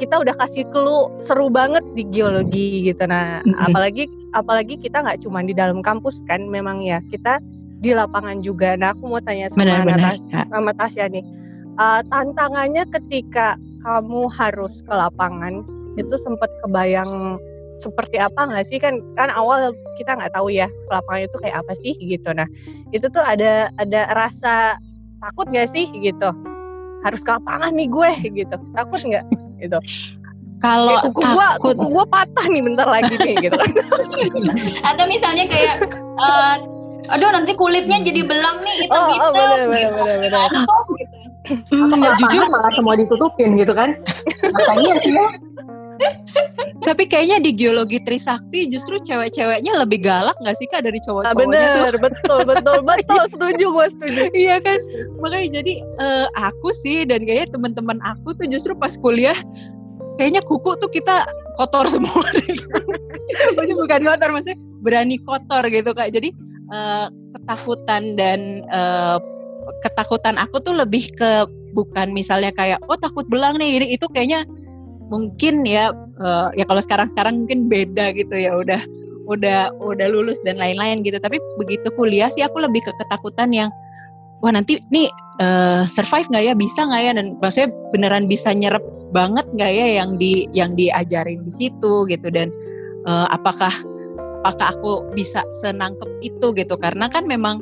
kita 0.00 0.18
udah 0.18 0.34
kasih 0.34 0.66
clue 0.74 1.12
seru 1.22 1.46
banget 1.46 1.84
di 1.94 2.02
geologi 2.10 2.90
gitu. 2.90 3.06
Nah 3.06 3.40
hmm. 3.46 3.70
apalagi 3.70 4.10
apalagi 4.34 4.74
kita 4.82 5.00
nggak 5.04 5.22
cuma 5.22 5.46
di 5.46 5.54
dalam 5.54 5.78
kampus 5.80 6.18
kan 6.26 6.42
memang 6.50 6.82
ya 6.82 6.98
kita 7.14 7.38
di 7.82 7.94
lapangan 7.94 8.42
juga. 8.42 8.74
Nah 8.74 8.94
aku 8.94 9.06
mau 9.06 9.22
tanya 9.22 9.50
sama 9.54 9.62
benar, 9.62 9.86
Natasha, 9.86 10.40
sama 10.50 10.70
Tasya 10.74 11.06
nih. 11.10 11.24
Uh, 11.80 12.00
tantangannya 12.12 12.84
ketika 13.00 13.56
kamu 13.82 14.28
harus 14.28 14.84
ke 14.84 14.92
lapangan 14.92 15.64
itu 15.96 16.14
sempat 16.20 16.48
kebayang 16.64 17.40
seperti 17.82 18.16
apa 18.22 18.46
nggak 18.46 18.66
sih 18.70 18.78
kan 18.78 19.02
kan 19.18 19.28
awal 19.34 19.74
kita 19.98 20.14
nggak 20.14 20.30
tahu 20.30 20.54
ya 20.54 20.70
lapangan 20.86 21.26
itu 21.26 21.36
kayak 21.42 21.56
apa 21.66 21.72
sih 21.82 21.94
gitu 21.98 22.30
nah 22.30 22.46
itu 22.94 23.06
tuh 23.10 23.22
ada 23.26 23.74
ada 23.82 24.00
rasa 24.14 24.78
takut 25.18 25.50
nggak 25.50 25.74
sih 25.74 25.90
gitu 25.98 26.30
harus 27.02 27.20
ke 27.26 27.30
lapangan 27.34 27.74
nih 27.74 27.90
gue 27.90 28.10
gitu 28.30 28.56
takut 28.78 29.00
nggak 29.02 29.24
gitu 29.58 29.78
kalau 30.62 30.94
kuku 31.02 31.20
gua 31.26 31.58
takut 31.58 31.74
kuku 31.74 31.86
gua 31.90 32.06
patah 32.06 32.46
nih 32.46 32.62
bentar 32.62 32.86
lagi 32.86 33.14
nih 33.18 33.50
gitu 33.50 33.58
atau 34.88 35.04
misalnya 35.10 35.44
kayak 35.50 35.90
uh, 36.22 36.54
aduh 37.10 37.30
nanti 37.34 37.52
kulitnya 37.58 37.98
jadi 38.06 38.22
belang 38.22 38.62
nih 38.62 38.86
itu 38.86 38.94
Oh, 38.94 39.02
oh, 39.02 39.10
gitu 39.10 39.28
bener, 39.34 39.58
bener, 39.66 39.78
gitu 39.82 39.94
bener, 39.98 40.16
bener. 40.22 40.48
Ngantuk, 40.54 40.86
gitu. 41.02 41.16
Hmm, 41.74 42.14
jujur 42.22 42.46
malah 42.46 42.70
semua 42.78 42.94
ditutupin 42.94 43.58
gitu 43.58 43.74
kan. 43.74 43.98
Makanya 44.54 44.94
sih 45.02 45.10
ya. 45.10 45.26
Tapi 46.82 47.06
kayaknya 47.06 47.38
di 47.38 47.54
geologi 47.54 48.02
Trisakti 48.02 48.66
justru 48.66 48.98
cewek-ceweknya 49.02 49.72
lebih 49.78 50.02
galak 50.02 50.34
nggak 50.42 50.56
sih 50.58 50.66
kak 50.66 50.82
dari 50.82 50.98
ah, 50.98 51.04
cowok-cowoknya 51.06 51.68
tuh? 51.72 51.84
bener 51.86 51.94
betul 52.02 52.38
betul 52.42 52.78
betul. 52.82 53.22
Setuju 53.30 53.64
gua 53.70 53.86
setuju. 53.90 54.22
Iya 54.42 54.56
kan? 54.58 54.78
Makanya 55.22 55.48
jadi 55.62 55.72
eh, 55.80 56.26
aku 56.36 56.68
sih 56.74 57.06
dan 57.06 57.22
kayaknya 57.22 57.54
teman-teman 57.54 57.98
aku 58.02 58.34
tuh 58.34 58.46
justru 58.50 58.74
pas 58.74 58.94
kuliah 58.98 59.36
kayaknya 60.18 60.42
kuku 60.44 60.74
tuh 60.82 60.90
kita 60.90 61.22
kotor 61.56 61.86
semua. 61.86 62.22
Maksudnya 63.56 63.78
bukan 63.78 64.00
kotor 64.02 64.28
maksudnya 64.34 64.58
berani 64.82 65.16
kotor 65.22 65.62
gitu 65.70 65.90
kak. 65.94 66.10
Jadi 66.10 66.34
eh, 66.74 67.06
ketakutan 67.30 68.18
dan 68.18 68.66
eh, 68.66 69.18
ketakutan 69.86 70.34
aku 70.38 70.58
tuh 70.58 70.74
lebih 70.74 71.06
ke 71.14 71.46
bukan 71.72 72.12
misalnya 72.12 72.52
kayak 72.52 72.78
oh 72.90 72.98
takut 73.00 73.24
belang 73.32 73.56
nih 73.56 73.80
ini 73.80 73.86
itu 73.96 74.04
kayaknya 74.12 74.44
mungkin 75.12 75.68
ya 75.68 75.92
eh, 76.24 76.48
ya 76.56 76.64
kalau 76.64 76.80
sekarang-sekarang 76.80 77.44
mungkin 77.44 77.68
beda 77.68 78.16
gitu 78.16 78.32
ya 78.32 78.56
udah 78.56 78.80
udah 79.28 79.70
udah 79.78 80.06
lulus 80.08 80.40
dan 80.42 80.56
lain-lain 80.56 81.04
gitu. 81.04 81.20
Tapi 81.20 81.36
begitu 81.60 81.92
kuliah 81.94 82.32
sih 82.32 82.42
aku 82.42 82.64
lebih 82.64 82.80
ke 82.80 82.92
ketakutan 82.96 83.52
yang 83.52 83.70
wah 84.40 84.50
nanti 84.50 84.80
nih 84.88 85.12
eh, 85.38 85.84
survive 85.84 86.26
nggak 86.32 86.44
ya? 86.48 86.54
Bisa 86.56 86.80
nggak 86.88 87.02
ya? 87.04 87.12
Dan 87.12 87.26
maksudnya 87.38 87.68
beneran 87.92 88.24
bisa 88.26 88.50
nyerap 88.56 88.82
banget 89.12 89.44
nggak 89.52 89.72
ya 89.76 89.86
yang 90.02 90.16
di 90.16 90.48
yang 90.56 90.72
diajarin 90.72 91.44
di 91.44 91.52
situ 91.52 92.08
gitu. 92.08 92.32
Dan 92.32 92.48
eh, 93.04 93.26
apakah 93.28 93.72
apakah 94.42 94.74
aku 94.74 94.92
bisa 95.12 95.44
senangkep 95.62 96.08
itu 96.24 96.56
gitu? 96.56 96.74
Karena 96.80 97.06
kan 97.12 97.28
memang 97.28 97.60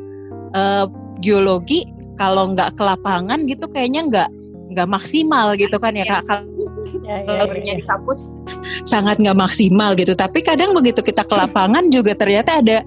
eh, 0.54 0.86
geologi 1.20 1.84
kalau 2.16 2.52
nggak 2.52 2.76
ke 2.76 2.82
lapangan 2.84 3.48
gitu 3.48 3.64
kayaknya 3.72 4.00
nggak 4.08 4.28
nggak 4.70 4.88
maksimal 4.88 5.52
gitu 5.58 5.76
kan 5.82 5.92
ya 5.98 6.06
kak 6.06 6.22
kalau 6.30 6.46
ya, 7.02 7.26
ya, 7.26 7.42
teorinya 7.42 7.74
di 7.74 7.84
kampus 7.84 8.20
sangat 8.86 9.18
nggak 9.20 9.38
maksimal 9.38 9.92
gitu. 9.98 10.14
Tapi 10.14 10.40
kadang 10.40 10.72
begitu 10.72 11.02
kita 11.02 11.26
ke 11.26 11.34
lapangan 11.34 11.90
juga 11.90 12.14
ternyata 12.14 12.62
ada 12.62 12.78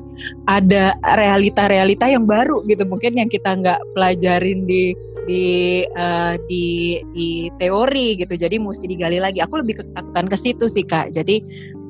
ada 0.48 0.96
realita-realita 1.20 2.08
yang 2.08 2.24
baru 2.24 2.63
gitu. 2.68 2.88
Mungkin 2.88 3.20
yang 3.20 3.30
kita 3.30 3.56
nggak 3.60 3.80
pelajarin 3.96 4.63
di 4.66 4.96
di 5.24 5.46
eh, 5.88 6.36
di 6.48 7.00
di 7.12 7.30
teori 7.60 8.20
gitu. 8.20 8.34
Jadi 8.36 8.56
mesti 8.60 8.86
digali 8.88 9.20
lagi. 9.20 9.40
Aku 9.44 9.60
lebih 9.60 9.84
ketakutan 9.84 10.25
ke 10.28 10.38
situ 10.40 10.66
sih 10.68 10.86
kak. 10.88 11.12
Jadi 11.12 11.44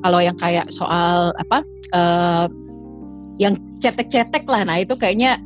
kalau 0.04 0.20
yang 0.20 0.36
kayak 0.38 0.70
soal 0.74 1.32
apa 1.38 1.62
eh, 1.94 2.46
yang 3.42 3.58
cetek-cetek 3.82 4.46
lah, 4.46 4.62
nah 4.64 4.78
itu 4.78 4.94
kayaknya 4.94 5.42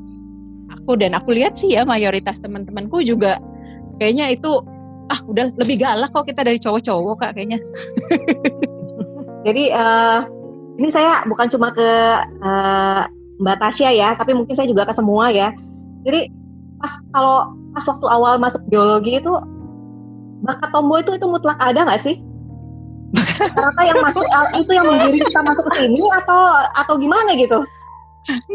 aku 0.68 1.00
dan 1.00 1.16
aku 1.16 1.32
lihat 1.32 1.56
sih 1.56 1.76
ya 1.76 1.88
mayoritas 1.88 2.44
teman-temanku 2.44 3.00
juga 3.00 3.40
kayaknya 3.98 4.34
itu 4.34 4.62
ah 5.08 5.20
udah 5.24 5.56
lebih 5.56 5.80
galak 5.80 6.12
kok 6.12 6.28
kita 6.28 6.44
dari 6.44 6.60
cowok-cowok 6.60 7.16
kak 7.20 7.32
kayaknya. 7.36 7.60
Jadi 9.48 9.64
eh, 9.72 10.20
ini 10.78 10.90
saya 10.92 11.24
bukan 11.26 11.48
cuma 11.48 11.72
ke 11.72 11.90
eh, 12.44 13.02
Mbak 13.38 13.58
Tasya 13.62 13.90
ya, 13.94 14.10
tapi 14.18 14.34
mungkin 14.34 14.54
saya 14.58 14.68
juga 14.68 14.84
ke 14.86 14.94
semua 14.94 15.30
ya. 15.32 15.54
Jadi 16.04 16.30
pas 16.78 16.94
kalau 17.14 17.58
pas 17.74 17.86
waktu 17.86 18.08
awal 18.10 18.34
masuk 18.42 18.62
geologi 18.70 19.18
itu 19.18 19.34
bakat 20.46 20.70
tomboy 20.70 21.02
itu 21.02 21.14
itu 21.18 21.26
mutlak 21.26 21.58
ada 21.62 21.86
nggak 21.86 22.02
sih? 22.02 22.22
Rata 23.56 23.82
yang 23.88 24.04
masuk 24.04 24.26
itu 24.60 24.72
yang 24.76 24.86
menggiring 24.86 25.24
kita 25.24 25.42
masuk 25.42 25.64
ke 25.72 25.74
sini 25.80 26.04
atau 26.24 26.40
atau 26.76 26.94
gimana 27.00 27.32
gitu? 27.40 27.64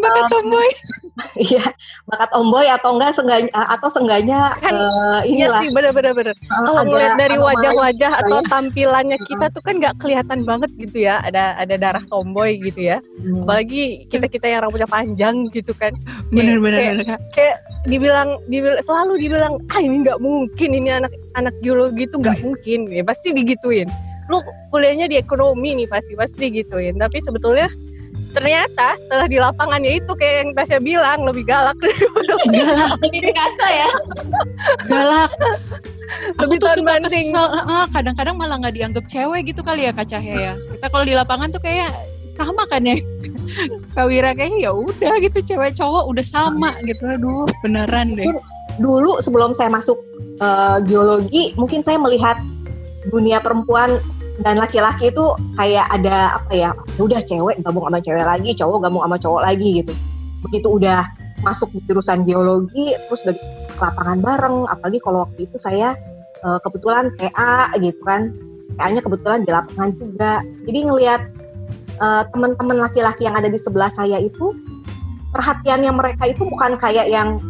Bakat 0.03 0.25
tomboy. 0.29 0.69
Iya, 1.37 1.61
bakat 2.09 2.29
tomboy 2.33 2.65
atau 2.69 2.97
enggak 2.97 3.13
sengganya 3.13 3.53
atau 3.53 3.89
sengganya 3.89 4.57
Kan, 4.59 4.73
Iya 4.73 5.29
inilah 5.29 5.61
sih 5.61 5.71
bener-bener 5.77 6.13
bener. 6.17 6.35
eh, 6.35 6.49
Kalau 6.49 6.83
ngeliat 6.89 7.15
dari 7.21 7.37
wajah-wajah 7.37 8.13
gitu 8.17 8.21
atau 8.25 8.39
ya. 8.41 8.49
tampilannya 8.49 9.19
kita 9.21 9.47
tuh 9.53 9.61
kan 9.61 9.77
nggak 9.77 9.95
kelihatan 10.01 10.41
banget 10.49 10.71
gitu 10.81 11.05
ya. 11.05 11.21
Ada 11.21 11.61
ada 11.61 11.75
darah 11.77 12.05
tomboy 12.09 12.57
gitu 12.61 12.89
ya. 12.89 12.99
Hmm. 13.21 13.45
Apalagi 13.45 14.09
kita 14.09 14.25
kita 14.25 14.47
yang 14.49 14.65
rambutnya 14.65 14.89
panjang 14.89 15.53
gitu 15.53 15.77
kan. 15.77 15.93
Bener 16.33 16.57
kayak- 16.57 16.65
bener 16.65 17.05
kak. 17.05 17.21
Kayak 17.37 17.57
dibilang, 17.85 18.29
dibilang 18.49 18.81
selalu 18.81 19.13
dibilang 19.21 19.53
ah 19.69 19.81
ini 19.81 19.97
nggak 20.09 20.17
mungkin 20.17 20.71
ini 20.73 20.91
anak 20.91 21.13
anak 21.37 21.53
geologi 21.61 22.09
itu 22.09 22.17
nggak 22.17 22.41
mungkin. 22.41 22.89
Ya 22.89 23.05
pasti 23.05 23.37
digituin. 23.37 23.89
Lu 24.33 24.41
kuliahnya 24.73 25.13
di 25.13 25.21
ekonomi 25.21 25.77
nih 25.77 25.89
pasti 25.93 26.17
pasti 26.17 26.37
digituin. 26.41 26.97
Tapi 26.97 27.21
sebetulnya 27.21 27.69
ternyata 28.33 28.97
setelah 29.07 29.27
di 29.29 29.39
lapangannya 29.39 29.93
itu 30.01 30.13
kayak 30.17 30.35
yang 30.45 30.51
Tasya 30.57 30.79
bilang 30.81 31.21
lebih 31.29 31.45
galak 31.45 31.77
Galak, 32.49 32.99
lebih 33.05 33.21
perkasa 33.31 33.67
ya 33.69 33.89
galak. 34.89 35.31
Aku 36.39 36.55
Lebih 36.55 36.57
tuh 36.61 36.71
suka 36.77 37.01
kesel. 37.09 37.47
Ah, 37.67 37.89
kadang-kadang 37.89 38.37
malah 38.37 38.61
nggak 38.61 38.77
dianggap 38.77 39.05
cewek 39.09 39.49
gitu 39.49 39.65
kali 39.65 39.89
ya 39.89 39.93
Kak 39.97 40.13
Cahya 40.13 40.37
ya. 40.37 40.55
Kita 40.77 40.87
kalau 40.93 41.05
di 41.09 41.15
lapangan 41.17 41.49
tuh 41.51 41.63
kayak 41.65 41.89
sama 42.37 42.69
kan 42.69 42.85
ya. 42.85 42.97
Kak 43.97 44.07
Wira 44.09 44.37
kayaknya 44.37 44.69
ya 44.69 44.73
udah 44.77 45.15
gitu 45.25 45.39
cewek 45.41 45.73
cowok 45.77 46.05
udah 46.13 46.25
sama 46.25 46.77
gitu. 46.85 47.01
Aduh, 47.17 47.49
beneran 47.65 48.17
deh. 48.17 48.29
dulu 48.81 49.21
sebelum 49.21 49.53
saya 49.53 49.69
masuk 49.69 50.01
eh, 50.41 50.79
geologi 50.89 51.53
mungkin 51.61 51.85
saya 51.85 52.01
melihat 52.01 52.41
dunia 53.13 53.37
perempuan 53.41 54.01
dan 54.43 54.59
laki-laki 54.59 55.15
itu 55.15 55.25
kayak 55.57 55.87
ada 55.95 56.39
apa 56.43 56.53
ya 56.53 56.71
ya 56.99 57.03
udah 57.03 57.21
cewek 57.23 57.57
gabung 57.63 57.87
sama 57.87 57.99
cewek 58.03 58.27
lagi 58.27 58.51
cowok 58.59 58.79
gabung 58.83 59.03
sama 59.07 59.17
cowok 59.19 59.43
lagi 59.47 59.69
gitu. 59.83 59.93
Begitu 60.43 60.69
udah 60.69 61.07
masuk 61.43 61.75
di 61.75 61.81
jurusan 61.87 62.23
geologi 62.27 62.95
terus 63.09 63.23
udah 63.27 63.37
ke 63.73 63.83
lapangan 63.83 64.19
bareng 64.23 64.57
apalagi 64.71 64.99
kalau 65.03 65.27
waktu 65.27 65.47
itu 65.47 65.57
saya 65.59 65.95
eh, 66.43 66.59
kebetulan 66.63 67.15
TA 67.19 67.71
gitu 67.79 68.03
kan. 68.03 68.35
TA-nya 68.73 69.05
kebetulan 69.05 69.45
di 69.45 69.53
lapangan 69.53 69.91
juga. 70.01 70.33
Jadi 70.67 70.79
ngelihat 70.89 71.23
eh, 72.03 72.23
teman-teman 72.35 72.79
laki-laki 72.83 73.29
yang 73.29 73.37
ada 73.39 73.47
di 73.47 73.59
sebelah 73.59 73.91
saya 73.95 74.19
itu 74.19 74.55
perhatiannya 75.33 75.93
mereka 75.95 76.29
itu 76.29 76.45
bukan 76.45 76.77
kayak 76.77 77.09
yang 77.09 77.41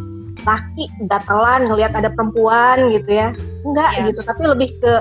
laki 0.43 0.91
gatelan 1.07 1.71
ngelihat 1.71 1.95
ada 1.95 2.11
perempuan 2.11 2.91
gitu 2.91 3.07
ya. 3.07 3.31
Enggak 3.63 3.89
Iya. 3.95 4.03
gitu 4.11 4.21
tapi 4.27 4.43
lebih 4.43 4.69
ke 4.83 4.93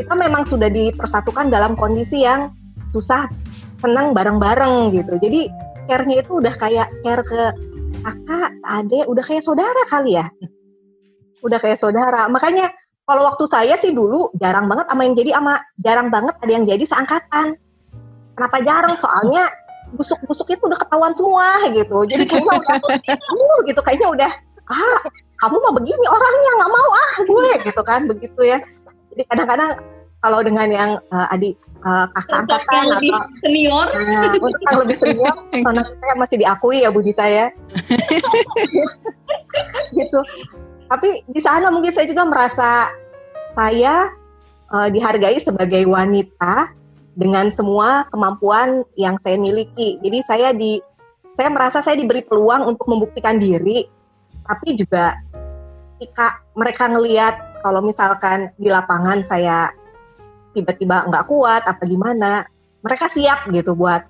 kita 0.00 0.16
memang 0.16 0.48
sudah 0.48 0.72
dipersatukan 0.72 1.52
dalam 1.52 1.76
kondisi 1.76 2.24
yang 2.24 2.56
susah 2.88 3.28
senang 3.84 4.16
bareng-bareng 4.16 4.96
gitu. 4.96 5.20
Jadi 5.20 5.52
care-nya 5.92 6.24
itu 6.24 6.40
udah 6.40 6.54
kayak 6.56 6.88
care 7.04 7.20
ke 7.20 7.42
kakak 8.00 8.50
adik 8.64 9.04
udah 9.04 9.24
kayak 9.24 9.44
saudara 9.44 9.82
kali 9.92 10.16
ya. 10.16 10.24
Udah 11.44 11.60
kayak 11.60 11.76
saudara. 11.76 12.24
Makanya 12.32 12.72
kalau 13.04 13.28
waktu 13.28 13.44
saya 13.44 13.74
sih 13.76 13.92
dulu 13.92 14.32
jarang 14.40 14.72
banget 14.72 14.88
sama 14.88 15.02
yang 15.04 15.14
jadi 15.20 15.30
sama 15.36 15.54
jarang 15.84 16.08
banget 16.08 16.34
ada 16.40 16.52
yang 16.52 16.64
jadi 16.64 16.84
seangkatan. 16.88 17.60
Kenapa 18.38 18.56
jarang? 18.64 18.96
Soalnya 18.96 19.44
busuk-busuk 19.92 20.48
itu 20.48 20.62
udah 20.64 20.80
ketahuan 20.80 21.12
semua 21.12 21.60
gitu. 21.76 22.08
Jadi 22.08 22.24
kayaknya 22.24 22.56
udah 22.56 23.60
gitu. 23.68 23.80
Kayaknya 23.84 24.08
udah 24.16 24.30
ah 24.70 25.00
kamu 25.40 25.56
mah 25.60 25.72
begini 25.76 26.06
orangnya 26.06 26.50
nggak 26.62 26.72
mau 26.72 26.88
ah 26.88 27.12
gue 27.20 27.48
gitu 27.68 27.82
kan. 27.84 28.00
Begitu 28.08 28.40
ya 28.48 28.58
jadi 29.14 29.22
kadang-kadang 29.28 29.70
kalau 30.20 30.40
dengan 30.44 30.68
yang 30.68 30.90
eh, 31.00 31.34
adik 31.34 31.56
eh, 31.80 32.06
kakak 32.12 32.38
angkatan 32.44 32.74
yang 32.76 32.88
lebih 32.92 33.10
atau 33.16 33.36
senior 33.40 33.86
Nah, 33.96 34.32
untuk 34.36 34.62
yang 34.68 34.78
lebih 34.84 34.96
senior, 34.96 35.36
karena 35.66 35.82
saya 35.84 36.14
masih 36.20 36.36
diakui 36.40 36.78
ya 36.84 36.88
Bu 36.92 37.00
Dita 37.00 37.24
ya. 37.24 37.46
gitu. 39.96 40.20
Tapi 40.90 41.08
di 41.30 41.40
sana 41.40 41.70
mungkin 41.72 41.94
saya 41.94 42.06
juga 42.06 42.28
merasa 42.28 42.92
saya 43.56 44.12
eh, 44.76 44.88
dihargai 44.92 45.40
sebagai 45.40 45.82
wanita 45.88 46.76
dengan 47.16 47.48
semua 47.50 48.06
kemampuan 48.12 48.84
yang 49.00 49.16
saya 49.18 49.40
miliki. 49.40 49.96
Jadi 50.04 50.18
saya 50.22 50.48
di 50.52 50.78
saya 51.32 51.48
merasa 51.48 51.80
saya 51.80 51.96
diberi 51.96 52.20
peluang 52.20 52.68
untuk 52.68 52.90
membuktikan 52.90 53.40
diri, 53.40 53.88
tapi 54.44 54.76
juga 54.76 55.16
ketika 55.96 56.42
mereka 56.58 56.90
ngelihat 56.90 57.49
kalau 57.60 57.80
misalkan 57.84 58.52
di 58.56 58.68
lapangan 58.68 59.20
saya 59.24 59.72
tiba-tiba 60.56 61.06
nggak 61.06 61.26
kuat 61.30 61.62
apa 61.64 61.82
gimana, 61.86 62.44
mereka 62.82 63.06
siap 63.06 63.46
gitu 63.52 63.76
buat 63.76 64.02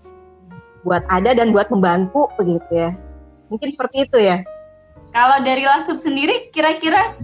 buat 0.87 1.05
ada 1.13 1.37
dan 1.37 1.53
buat 1.53 1.69
membantu 1.69 2.33
begitu 2.41 2.71
ya. 2.73 2.91
Mungkin 3.53 3.69
seperti 3.69 4.09
itu 4.09 4.19
ya. 4.19 4.41
Kalau 5.11 5.43
dari 5.43 5.67
Lasup 5.67 5.99
sendiri, 6.01 6.49
kira-kira 6.55 7.19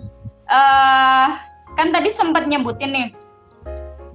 eh 0.46 1.28
kan 1.76 1.88
tadi 1.92 2.10
sempat 2.14 2.46
nyebutin 2.46 2.92
nih 2.92 3.08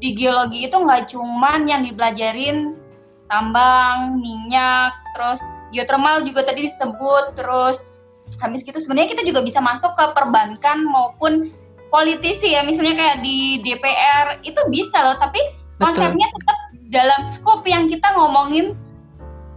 di 0.01 0.17
geologi 0.17 0.65
itu 0.65 0.75
nggak 0.75 1.13
cuman 1.13 1.69
yang 1.69 1.85
dipelajarin 1.85 2.75
tambang, 3.29 4.19
minyak, 4.19 4.91
terus 5.15 5.39
geothermal 5.71 6.25
juga 6.27 6.43
tadi 6.51 6.67
disebut, 6.67 7.37
terus 7.39 7.87
habis 8.43 8.63
gitu 8.63 8.75
sebenarnya 8.75 9.15
kita 9.15 9.23
juga 9.23 9.39
bisa 9.43 9.63
masuk 9.63 9.91
ke 9.95 10.05
perbankan 10.15 10.83
maupun 10.83 11.51
politisi 11.91 12.55
ya 12.55 12.63
misalnya 12.63 12.95
kayak 12.95 13.17
di 13.21 13.59
DPR 13.61 14.39
itu 14.47 14.57
bisa 14.71 14.97
loh 15.03 15.19
tapi 15.19 15.37
konsepnya 15.77 16.27
tetap 16.31 16.57
dalam 16.91 17.21
skop 17.27 17.67
yang 17.67 17.91
kita 17.91 18.07
ngomongin 18.15 18.73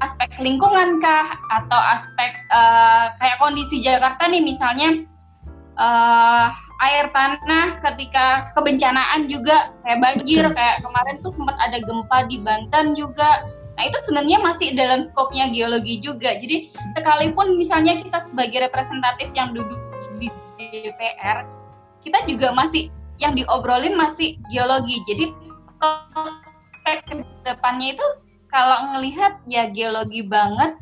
aspek 0.02 0.28
lingkungan 0.42 0.98
kah 0.98 1.38
atau 1.54 1.80
aspek 1.94 2.34
uh, 2.50 3.14
kayak 3.22 3.38
kondisi 3.38 3.80
Jakarta 3.80 4.26
nih 4.26 4.42
misalnya 4.42 5.06
uh, 5.78 6.50
air 6.82 7.08
tanah 7.14 7.78
ketika 7.80 8.50
kebencanaan 8.52 9.30
juga 9.30 9.72
kayak 9.86 10.02
banjir 10.02 10.44
Betul. 10.44 10.58
kayak 10.58 10.76
kemarin 10.82 11.16
tuh 11.22 11.32
sempat 11.32 11.56
ada 11.62 11.78
gempa 11.80 12.18
di 12.26 12.36
Banten 12.42 12.98
juga. 12.98 13.46
Nah 13.74 13.90
itu 13.90 13.98
sebenarnya 14.06 14.38
masih 14.38 14.74
dalam 14.78 15.02
skopnya 15.02 15.50
geologi 15.50 15.98
juga. 15.98 16.38
Jadi 16.38 16.70
sekalipun 16.94 17.58
misalnya 17.58 17.98
kita 17.98 18.22
sebagai 18.22 18.70
representatif 18.70 19.30
yang 19.34 19.50
duduk 19.50 19.78
di 20.18 20.30
DPR 20.58 21.63
kita 22.04 22.22
juga 22.28 22.52
masih 22.52 22.92
yang 23.18 23.32
diobrolin 23.34 23.96
masih 23.96 24.36
geologi 24.52 25.00
jadi 25.08 25.32
prospek 25.80 26.98
ke 27.08 27.14
depannya 27.42 27.96
itu 27.96 28.06
kalau 28.52 28.94
ngelihat 28.94 29.42
ya 29.50 29.66
geologi 29.72 30.22
banget 30.22 30.78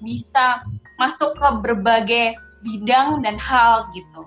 bisa 0.00 0.62
masuk 0.96 1.34
ke 1.36 1.48
berbagai 1.62 2.26
bidang 2.62 3.22
dan 3.22 3.38
hal 3.38 3.86
gitu. 3.94 4.26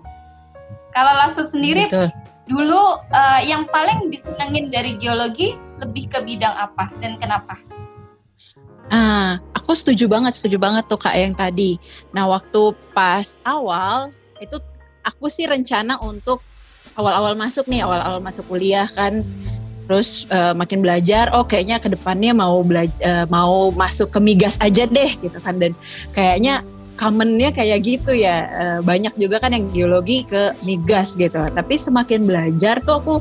Kalau 0.91 1.13
langsung 1.15 1.47
sendiri 1.47 1.87
Betul. 1.87 2.11
dulu 2.47 2.99
uh, 3.11 3.41
yang 3.43 3.67
paling 3.71 4.11
disenengin 4.11 4.71
dari 4.71 4.99
geologi 4.99 5.55
lebih 5.79 6.07
ke 6.11 6.19
bidang 6.23 6.51
apa 6.55 6.91
dan 6.99 7.15
kenapa? 7.19 7.55
Ah, 8.91 9.39
aku 9.55 9.71
setuju 9.71 10.11
banget, 10.11 10.35
setuju 10.35 10.59
banget 10.59 10.83
tuh 10.91 10.99
kak 10.99 11.15
yang 11.15 11.31
tadi. 11.31 11.79
Nah 12.11 12.27
waktu 12.27 12.75
pas 12.91 13.39
awal 13.47 14.11
itu 14.43 14.59
aku 15.05 15.27
sih 15.27 15.45
rencana 15.49 15.97
untuk 16.01 16.41
awal-awal 16.95 17.37
masuk 17.37 17.67
nih, 17.69 17.85
awal-awal 17.85 18.19
masuk 18.19 18.47
kuliah 18.49 18.87
kan. 18.93 19.25
Terus 19.89 20.23
uh, 20.31 20.55
makin 20.55 20.79
belajar 20.79 21.27
oh 21.35 21.43
kayaknya 21.43 21.75
ke 21.81 21.91
depannya 21.91 22.31
mau 22.31 22.63
belajar 22.63 22.95
uh, 23.03 23.25
mau 23.27 23.75
masuk 23.75 24.13
ke 24.13 24.19
migas 24.23 24.55
aja 24.63 24.87
deh 24.87 25.11
gitu 25.19 25.35
kan. 25.43 25.59
Dan 25.59 25.75
kayaknya 26.15 26.63
commonnya 26.95 27.51
kayak 27.51 27.83
gitu 27.83 28.15
ya. 28.15 28.47
Uh, 28.55 28.79
banyak 28.85 29.11
juga 29.19 29.43
kan 29.43 29.51
yang 29.51 29.67
geologi 29.75 30.23
ke 30.23 30.55
migas 30.63 31.19
gitu. 31.19 31.43
Tapi 31.43 31.75
semakin 31.75 32.23
belajar 32.23 32.79
tuh 32.87 33.03
aku 33.03 33.15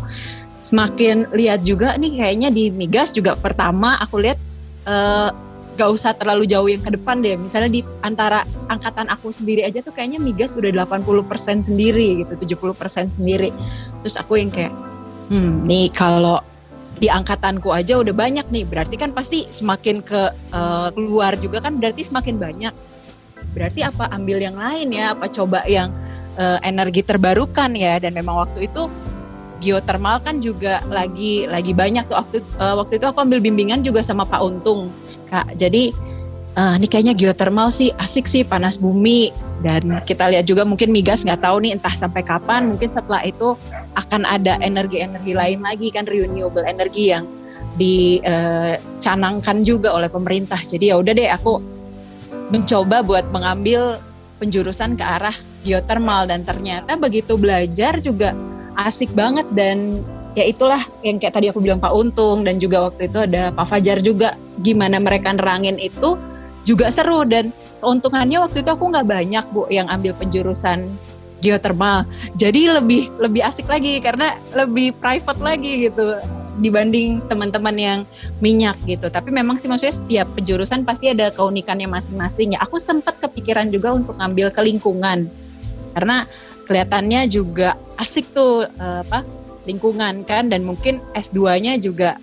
semakin 0.60 1.24
lihat 1.32 1.64
juga 1.64 1.96
nih 1.96 2.20
kayaknya 2.20 2.52
di 2.52 2.68
migas 2.68 3.16
juga 3.16 3.32
pertama 3.32 3.96
aku 3.96 4.20
lihat 4.20 4.38
uh, 4.84 5.32
gak 5.78 5.90
usah 5.90 6.12
terlalu 6.16 6.44
jauh 6.48 6.66
yang 6.66 6.82
ke 6.82 6.90
depan 6.94 7.22
deh. 7.22 7.38
Misalnya 7.38 7.70
di 7.70 7.82
antara 8.02 8.46
angkatan 8.70 9.06
aku 9.10 9.30
sendiri 9.30 9.62
aja 9.66 9.82
tuh 9.82 9.94
kayaknya 9.94 10.18
migas 10.18 10.54
udah 10.58 10.70
80% 10.72 11.66
sendiri 11.66 12.24
gitu 12.24 12.56
70% 12.58 13.20
sendiri. 13.20 13.54
Terus 14.04 14.16
aku 14.18 14.40
yang 14.40 14.50
kayak 14.50 14.72
hmm 15.30 15.62
nih 15.62 15.86
kalau 15.94 16.42
di 17.00 17.08
angkatanku 17.08 17.72
aja 17.72 17.96
udah 18.02 18.12
banyak 18.12 18.44
nih 18.52 18.66
berarti 18.68 19.00
kan 19.00 19.14
pasti 19.16 19.48
semakin 19.48 20.04
ke 20.04 20.34
uh, 20.52 20.92
keluar 20.92 21.32
juga 21.38 21.64
kan 21.64 21.80
berarti 21.80 22.04
semakin 22.04 22.36
banyak. 22.36 22.74
Berarti 23.56 23.80
apa 23.82 24.10
ambil 24.12 24.38
yang 24.38 24.54
lain 24.58 24.92
ya 24.92 25.16
apa 25.16 25.26
coba 25.32 25.64
yang 25.64 25.88
uh, 26.36 26.60
energi 26.60 27.00
terbarukan 27.00 27.72
ya. 27.72 27.96
Dan 27.98 28.14
memang 28.14 28.46
waktu 28.46 28.68
itu 28.68 28.86
geothermal 29.60 30.18
kan 30.24 30.40
juga 30.40 30.80
lagi 30.88 31.44
lagi 31.46 31.76
banyak 31.76 32.08
tuh. 32.08 32.16
Waktu 32.18 32.38
uh, 32.58 32.74
waktu 32.80 32.98
itu 32.98 33.06
aku 33.06 33.20
ambil 33.20 33.38
bimbingan 33.38 33.84
juga 33.84 34.00
sama 34.00 34.24
Pak 34.24 34.40
Untung 34.40 34.90
kak. 35.28 35.54
Jadi 35.54 35.92
uh, 36.56 36.74
ini 36.80 36.88
kayaknya 36.88 37.14
geothermal 37.14 37.68
sih 37.70 37.92
asik 38.00 38.26
sih 38.26 38.42
panas 38.42 38.80
bumi. 38.80 39.30
Dan 39.60 40.00
kita 40.08 40.32
lihat 40.32 40.48
juga 40.48 40.64
mungkin 40.64 40.88
migas 40.88 41.20
nggak 41.20 41.44
tahu 41.44 41.60
nih 41.60 41.76
entah 41.76 41.92
sampai 41.92 42.24
kapan. 42.24 42.72
Mungkin 42.72 42.88
setelah 42.88 43.20
itu 43.28 43.54
akan 44.00 44.24
ada 44.24 44.56
energi-energi 44.64 45.36
lain 45.36 45.60
lagi 45.60 45.92
kan 45.92 46.08
renewable 46.08 46.64
energi 46.64 47.12
yang 47.12 47.28
dicanangkan 47.76 49.60
uh, 49.60 49.64
juga 49.64 49.92
oleh 49.92 50.08
pemerintah. 50.08 50.58
Jadi 50.58 50.88
ya 50.88 50.96
udah 50.96 51.12
deh 51.12 51.28
aku 51.28 51.60
mencoba 52.50 53.04
buat 53.04 53.28
mengambil 53.30 54.00
penjurusan 54.40 54.96
ke 54.96 55.04
arah 55.04 55.36
geothermal. 55.62 56.24
Dan 56.24 56.40
ternyata 56.48 56.96
begitu 56.96 57.36
belajar 57.36 58.00
juga 58.00 58.32
asik 58.86 59.12
banget 59.12 59.44
dan 59.52 60.00
ya 60.38 60.46
itulah 60.46 60.80
yang 61.02 61.18
kayak 61.18 61.34
tadi 61.34 61.50
aku 61.50 61.58
bilang 61.60 61.82
Pak 61.82 61.92
Untung 61.92 62.46
dan 62.46 62.62
juga 62.62 62.88
waktu 62.88 63.10
itu 63.10 63.18
ada 63.26 63.50
Pak 63.52 63.66
Fajar 63.66 63.98
juga. 64.00 64.32
Gimana 64.62 65.00
mereka 65.02 65.34
nerangin 65.34 65.76
itu 65.80 66.16
juga 66.64 66.92
seru 66.92 67.24
dan 67.24 67.50
keuntungannya 67.80 68.38
waktu 68.44 68.60
itu 68.62 68.70
aku 68.70 68.92
nggak 68.92 69.08
banyak 69.08 69.44
bu 69.50 69.64
yang 69.72 69.88
ambil 69.88 70.12
penjurusan 70.16 70.92
geothermal. 71.40 72.04
Jadi 72.36 72.68
lebih 72.68 73.08
lebih 73.18 73.42
asik 73.42 73.66
lagi 73.66 73.98
karena 73.98 74.36
lebih 74.52 74.92
private 75.00 75.40
lagi 75.40 75.88
gitu 75.88 76.20
dibanding 76.60 77.24
teman-teman 77.26 77.72
yang 77.80 77.98
minyak 78.44 78.76
gitu. 78.84 79.08
Tapi 79.08 79.32
memang 79.32 79.56
sih 79.56 79.66
maksudnya 79.66 79.96
setiap 79.96 80.28
penjurusan 80.36 80.84
pasti 80.84 81.08
ada 81.08 81.32
keunikannya 81.32 81.88
masing-masing. 81.88 82.54
Ya 82.54 82.60
aku 82.60 82.76
sempat 82.76 83.16
kepikiran 83.16 83.72
juga 83.72 83.96
untuk 83.96 84.20
ngambil 84.20 84.52
ke 84.52 84.60
lingkungan. 84.60 85.32
Karena 85.96 86.28
kelihatannya 86.70 87.26
juga 87.26 87.74
asik 87.98 88.30
tuh 88.30 88.70
eh, 88.70 88.98
apa 89.02 89.26
lingkungan 89.66 90.22
kan 90.22 90.46
dan 90.46 90.62
mungkin 90.62 91.02
S2-nya 91.18 91.82
juga 91.82 92.16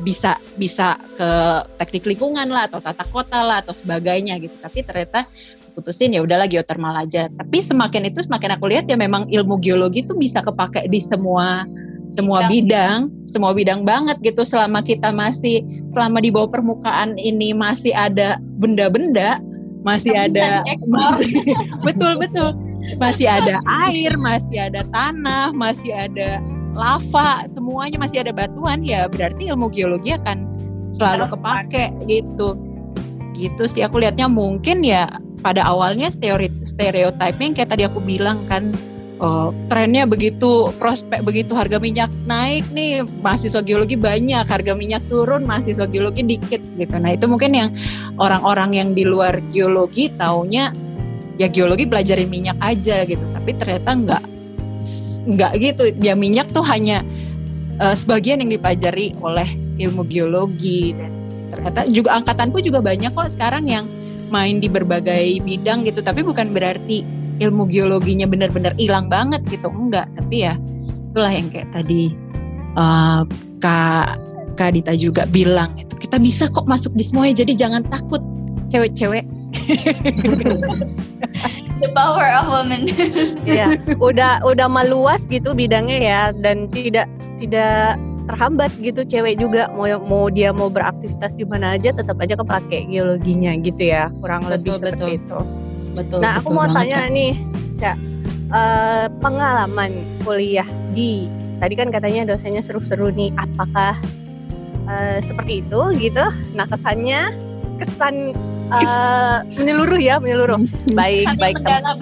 bisa 0.00 0.40
bisa 0.56 0.96
ke 1.16 1.30
teknik 1.76 2.08
lingkungan 2.08 2.48
lah 2.48 2.64
atau 2.66 2.80
tata 2.80 3.04
kota 3.12 3.44
lah 3.44 3.60
atau 3.60 3.76
sebagainya 3.76 4.40
gitu. 4.40 4.56
Tapi 4.56 4.80
ternyata 4.80 5.28
putusin 5.76 6.16
ya 6.16 6.24
udahlah 6.24 6.48
geothermal 6.48 6.96
aja. 6.96 7.28
Tapi 7.28 7.58
semakin 7.60 8.08
itu 8.08 8.24
semakin 8.24 8.56
aku 8.56 8.72
lihat 8.72 8.88
ya 8.88 8.96
memang 8.96 9.28
ilmu 9.28 9.60
geologi 9.60 10.02
itu 10.02 10.16
bisa 10.16 10.40
kepake 10.40 10.88
di 10.88 10.98
semua 10.98 11.68
semua 12.10 12.48
bidang. 12.48 13.06
bidang, 13.12 13.28
semua 13.30 13.52
bidang 13.52 13.80
banget 13.84 14.16
gitu. 14.24 14.42
Selama 14.42 14.80
kita 14.82 15.12
masih 15.12 15.62
selama 15.92 16.18
di 16.18 16.32
bawah 16.32 16.50
permukaan 16.50 17.14
ini 17.20 17.52
masih 17.52 17.94
ada 17.94 18.40
benda-benda, 18.58 19.38
masih 19.82 20.12
ada 20.12 20.60
betul 21.86 22.20
betul. 22.20 22.52
Masih 22.98 23.30
ada 23.30 23.62
air, 23.86 24.12
masih 24.18 24.68
ada 24.70 24.84
tanah, 24.92 25.54
masih 25.54 25.94
ada 25.94 26.42
lava, 26.74 27.44
semuanya 27.48 27.98
masih 27.98 28.22
ada 28.22 28.32
batuan 28.34 28.84
ya 28.84 29.08
berarti 29.10 29.50
ilmu 29.50 29.72
geologi 29.72 30.14
akan 30.14 30.46
selalu 30.92 31.30
kepake 31.32 31.84
gitu. 32.06 32.58
Gitu 33.34 33.62
sih 33.64 33.82
aku 33.86 34.02
lihatnya 34.02 34.28
mungkin 34.28 34.84
ya 34.84 35.08
pada 35.40 35.64
awalnya 35.64 36.12
stereotipnya 36.12 37.40
yang 37.40 37.54
kayak 37.56 37.70
tadi 37.72 37.82
aku 37.88 37.98
bilang 38.04 38.44
kan 38.44 38.74
oh, 39.20 39.52
trennya 39.68 40.08
begitu 40.08 40.72
prospek 40.80 41.22
begitu 41.22 41.52
harga 41.52 41.76
minyak 41.76 42.10
naik 42.24 42.64
nih 42.72 43.04
mahasiswa 43.20 43.60
geologi 43.60 43.94
banyak 43.94 44.42
harga 44.48 44.72
minyak 44.72 45.04
turun 45.12 45.44
mahasiswa 45.44 45.86
geologi 45.86 46.24
dikit 46.24 46.60
gitu. 46.80 46.96
Nah 46.96 47.14
itu 47.14 47.28
mungkin 47.28 47.52
yang 47.54 47.70
orang-orang 48.16 48.74
yang 48.74 48.88
di 48.96 49.04
luar 49.04 49.38
geologi 49.52 50.10
taunya 50.16 50.72
ya 51.36 51.46
geologi 51.46 51.84
belajarin 51.84 52.26
minyak 52.26 52.56
aja 52.64 53.04
gitu. 53.04 53.22
Tapi 53.30 53.50
ternyata 53.60 53.90
enggak 53.92 54.22
nggak 55.28 55.52
gitu. 55.60 55.84
Ya 56.00 56.16
minyak 56.16 56.48
tuh 56.50 56.64
hanya 56.64 57.04
uh, 57.78 57.94
sebagian 57.94 58.40
yang 58.40 58.50
dipelajari 58.50 59.12
oleh 59.20 59.46
ilmu 59.78 60.08
geologi. 60.08 60.96
Dan 60.96 61.12
ternyata 61.52 61.84
juga 61.92 62.16
angkatanku 62.16 62.64
juga 62.64 62.80
banyak 62.80 63.12
kok 63.12 63.28
sekarang 63.28 63.68
yang 63.68 63.84
main 64.32 64.62
di 64.62 64.68
berbagai 64.70 65.44
bidang 65.44 65.84
gitu. 65.84 66.00
Tapi 66.00 66.24
bukan 66.24 66.56
berarti 66.56 67.19
ilmu 67.40 67.66
geologinya 67.68 68.28
benar-benar 68.28 68.76
hilang 68.76 69.08
banget 69.08 69.40
gitu 69.48 69.72
enggak 69.72 70.06
tapi 70.16 70.46
ya 70.46 70.54
itulah 71.10 71.32
yang 71.32 71.48
kayak 71.48 71.68
tadi 71.74 72.14
uh, 72.76 73.24
kak 73.58 74.20
kak 74.54 74.76
Dita 74.76 74.92
juga 74.94 75.24
bilang 75.28 75.72
itu 75.80 75.96
kita 75.96 76.20
bisa 76.20 76.46
kok 76.52 76.68
masuk 76.68 76.92
di 76.94 77.04
semuanya 77.04 77.42
jadi 77.42 77.66
jangan 77.66 77.82
takut 77.88 78.22
cewek-cewek 78.70 79.24
the 81.80 81.88
power 81.96 82.28
of 82.28 82.46
women. 82.52 82.86
ya, 83.48 83.66
udah 83.98 84.44
udah 84.44 84.68
meluas 84.68 85.20
gitu 85.32 85.56
bidangnya 85.56 85.98
ya 85.98 86.22
dan 86.44 86.68
tidak 86.70 87.08
tidak 87.40 87.96
terhambat 88.28 88.70
gitu 88.78 89.02
cewek 89.02 89.42
juga 89.42 89.66
mau 89.74 89.90
mau 90.06 90.24
dia 90.30 90.54
mau 90.54 90.70
beraktivitas 90.70 91.34
di 91.34 91.42
mana 91.48 91.74
aja 91.74 91.90
tetap 91.90 92.14
aja 92.22 92.38
kepake 92.38 92.86
geologinya 92.86 93.58
gitu 93.58 93.90
ya 93.90 94.06
kurang 94.22 94.46
betul, 94.46 94.54
lebih 94.54 94.70
seperti 94.78 95.02
betul. 95.02 95.18
itu. 95.18 95.38
Betul. 95.94 96.18
Nah 96.22 96.38
aku 96.38 96.54
mau 96.54 96.66
tanya 96.70 97.10
nih, 97.10 97.34
Cak, 97.78 97.96
uh, 98.54 99.06
pengalaman 99.18 100.06
kuliah 100.22 100.66
di 100.94 101.26
tadi 101.60 101.74
kan 101.76 101.92
katanya 101.92 102.34
dosennya 102.34 102.62
seru-seru 102.62 103.10
nih, 103.12 103.30
apakah 103.36 103.98
uh, 104.86 105.18
seperti 105.24 105.66
itu 105.66 105.80
gitu? 105.98 106.24
Nah 106.54 106.66
kesannya 106.70 107.34
kesan 107.80 108.36
uh, 108.70 109.40
menyeluruh 109.48 110.00
ya 110.00 110.20
menyeluruh 110.20 110.60
hmm. 110.60 110.94
baik 110.94 111.28
baik 111.40 111.56
uh, 111.64 111.96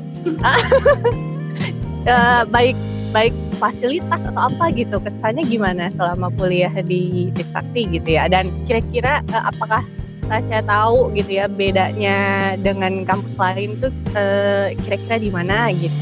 baik 2.55 2.77
baik 3.09 3.35
fasilitas 3.57 4.20
atau 4.20 4.42
apa 4.53 4.70
gitu 4.77 5.01
kesannya 5.01 5.44
gimana 5.48 5.88
selama 5.96 6.29
kuliah 6.37 6.70
di 6.85 7.33
Trisakti 7.33 7.88
gitu 7.98 8.09
ya 8.20 8.29
dan 8.29 8.53
kira-kira 8.68 9.24
uh, 9.33 9.48
apakah 9.48 9.83
saya 10.29 10.62
tahu 10.62 11.11
gitu 11.17 11.41
ya 11.41 11.47
bedanya 11.49 12.19
dengan 12.61 13.03
kampus 13.09 13.33
lain 13.35 13.81
tuh 13.81 13.93
uh, 14.12 14.71
kira-kira 14.85 15.17
di 15.17 15.31
mana 15.33 15.73
gitu. 15.73 15.97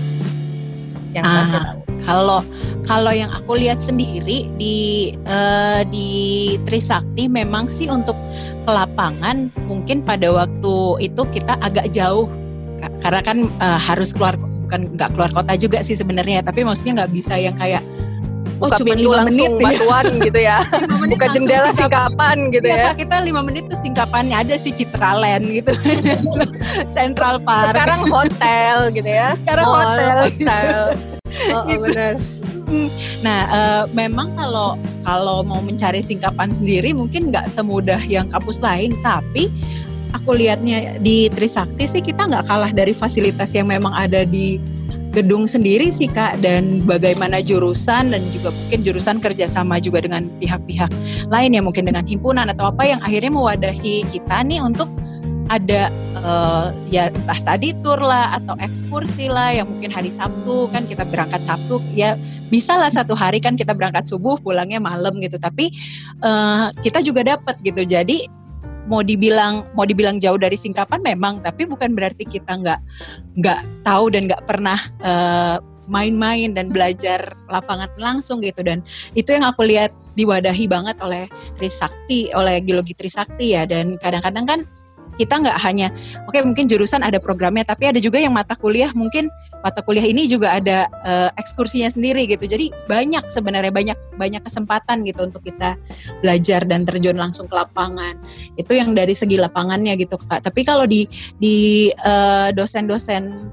Yang 1.14 1.24
uh, 1.24 1.74
Kalau 2.06 2.40
kalau 2.86 3.10
yang 3.10 3.30
aku 3.34 3.58
lihat 3.58 3.82
sendiri 3.82 4.50
di 4.58 5.10
uh, 5.26 5.82
di 5.86 6.10
Trisakti 6.66 7.26
memang 7.30 7.70
sih 7.70 7.86
untuk 7.86 8.14
ke 8.66 8.70
lapangan 8.70 9.50
mungkin 9.70 10.02
pada 10.02 10.30
waktu 10.30 10.74
itu 11.06 11.22
kita 11.30 11.54
agak 11.62 11.90
jauh. 11.94 12.26
Karena 13.00 13.20
kan 13.22 13.38
uh, 13.62 13.80
harus 13.80 14.12
keluar 14.12 14.36
bukan 14.66 14.98
nggak 14.98 15.14
keluar 15.14 15.30
kota 15.30 15.54
juga 15.54 15.78
sih 15.86 15.94
sebenarnya 15.94 16.42
tapi 16.42 16.66
maksudnya 16.66 17.02
nggak 17.02 17.12
bisa 17.14 17.38
yang 17.38 17.54
kayak 17.54 17.86
oh 18.60 18.70
cuma 18.72 18.94
lima 19.02 19.18
menit 19.28 19.50
batuan 19.58 20.06
gitu 20.20 20.40
ya. 20.40 20.64
Buka 20.86 21.26
jendela 21.32 21.70
singkapan 21.72 22.36
gitu 22.50 22.66
ya, 22.68 22.90
ya. 22.90 22.92
kita 22.96 23.16
lima 23.22 23.40
menit 23.44 23.68
tuh 23.68 23.78
singkapannya 23.78 24.36
ada 24.36 24.54
sih 24.56 24.72
Citraland 24.72 25.44
gitu. 25.50 25.72
Central 26.96 27.40
Park. 27.42 27.76
Sekarang 27.76 28.00
hotel 28.08 28.76
gitu 28.92 29.10
ya. 29.10 29.36
Sekarang 29.40 29.66
Mall, 29.68 29.80
hotel, 29.82 30.16
hotel. 30.30 30.80
Oh, 31.52 31.68
oh 31.68 31.78
benar 31.84 32.16
Nah, 33.22 33.40
uh, 33.50 33.84
memang 33.94 34.34
kalau 34.34 34.74
kalau 35.06 35.46
mau 35.46 35.62
mencari 35.62 36.02
singkapan 36.02 36.50
sendiri 36.50 36.90
mungkin 36.90 37.30
nggak 37.30 37.46
semudah 37.46 38.00
yang 38.02 38.26
kampus 38.26 38.58
lain, 38.58 38.94
tapi 39.04 39.46
aku 40.10 40.34
lihatnya 40.34 40.98
di 40.98 41.30
Trisakti 41.30 41.86
sih 41.86 42.02
kita 42.02 42.26
nggak 42.26 42.46
kalah 42.50 42.72
dari 42.74 42.90
fasilitas 42.90 43.54
yang 43.54 43.70
memang 43.70 43.94
ada 43.94 44.26
di 44.26 44.58
gedung 45.16 45.48
sendiri 45.48 45.88
sih 45.88 46.12
kak 46.12 46.44
dan 46.44 46.84
bagaimana 46.84 47.40
jurusan 47.40 48.12
dan 48.12 48.22
juga 48.28 48.52
mungkin 48.52 48.84
jurusan 48.84 49.16
kerjasama 49.16 49.80
juga 49.80 50.04
dengan 50.04 50.28
pihak-pihak 50.36 50.92
lain 51.32 51.56
ya 51.56 51.62
mungkin 51.64 51.88
dengan 51.88 52.04
himpunan 52.04 52.52
atau 52.52 52.68
apa 52.68 52.84
yang 52.84 53.00
akhirnya 53.00 53.32
mewadahi 53.32 54.04
kita 54.12 54.44
nih 54.44 54.60
untuk 54.60 54.92
ada 55.46 55.94
uh, 56.18 56.74
ya 56.90 57.06
entah 57.08 57.38
tadi 57.38 57.70
tour 57.78 58.02
lah 58.02 58.34
atau 58.36 58.58
ekskursi 58.58 59.30
lah 59.30 59.54
yang 59.54 59.70
mungkin 59.70 59.94
hari 59.94 60.10
Sabtu 60.10 60.66
kan 60.74 60.84
kita 60.84 61.06
berangkat 61.06 61.46
Sabtu 61.46 61.78
ya 61.94 62.18
bisa 62.50 62.74
lah 62.74 62.90
satu 62.90 63.14
hari 63.14 63.38
kan 63.38 63.54
kita 63.54 63.74
berangkat 63.74 64.06
subuh 64.06 64.38
pulangnya 64.38 64.82
malam 64.82 65.18
gitu. 65.22 65.38
Tapi 65.38 65.70
uh, 66.22 66.70
kita 66.82 67.02
juga 67.02 67.36
dapat 67.36 67.58
gitu. 67.62 67.86
Jadi 67.86 68.26
mau 68.86 69.02
dibilang 69.02 69.66
mau 69.74 69.84
dibilang 69.86 70.18
jauh 70.18 70.38
dari 70.38 70.54
singkapan 70.54 71.02
memang. 71.02 71.42
Tapi 71.42 71.66
bukan 71.66 71.92
berarti 71.92 72.24
kita 72.26 72.56
nggak 72.58 72.80
nggak 73.38 73.60
tahu 73.86 74.10
dan 74.10 74.30
nggak 74.30 74.42
pernah 74.46 74.78
uh, 75.02 75.58
main-main 75.86 76.50
dan 76.54 76.70
belajar 76.70 77.34
lapangan 77.50 77.90
langsung 77.98 78.42
gitu. 78.42 78.62
Dan 78.62 78.82
itu 79.14 79.34
yang 79.34 79.46
aku 79.46 79.66
lihat 79.66 79.94
diwadahi 80.16 80.66
banget 80.66 80.96
oleh 81.04 81.28
Trisakti 81.54 82.32
oleh 82.34 82.62
geologi 82.62 82.94
Trisakti 82.94 83.54
ya. 83.54 83.66
Dan 83.66 83.98
kadang-kadang 83.98 84.46
kan 84.46 84.60
kita 85.16 85.40
nggak 85.40 85.58
hanya 85.64 85.88
oke 86.24 86.36
okay, 86.36 86.44
mungkin 86.44 86.68
jurusan 86.68 87.00
ada 87.02 87.16
programnya 87.18 87.64
tapi 87.64 87.88
ada 87.90 88.00
juga 88.00 88.20
yang 88.20 88.32
mata 88.32 88.54
kuliah 88.54 88.92
mungkin 88.92 89.28
mata 89.66 89.82
kuliah 89.82 90.06
ini 90.06 90.30
juga 90.30 90.54
ada 90.54 90.86
uh, 91.02 91.30
ekskursinya 91.34 91.90
sendiri 91.90 92.30
gitu. 92.30 92.46
Jadi 92.46 92.70
banyak 92.86 93.26
sebenarnya 93.26 93.74
banyak 93.74 93.98
banyak 94.14 94.42
kesempatan 94.46 95.02
gitu 95.02 95.26
untuk 95.26 95.42
kita 95.42 95.74
belajar 96.22 96.62
dan 96.62 96.86
terjun 96.86 97.18
langsung 97.18 97.50
ke 97.50 97.54
lapangan. 97.58 98.14
Itu 98.54 98.78
yang 98.78 98.94
dari 98.94 99.10
segi 99.10 99.34
lapangannya 99.42 99.98
gitu 99.98 100.22
kak. 100.22 100.46
Tapi 100.46 100.62
kalau 100.62 100.86
di 100.86 101.10
di 101.42 101.90
uh, 101.90 102.54
dosen-dosen 102.54 103.50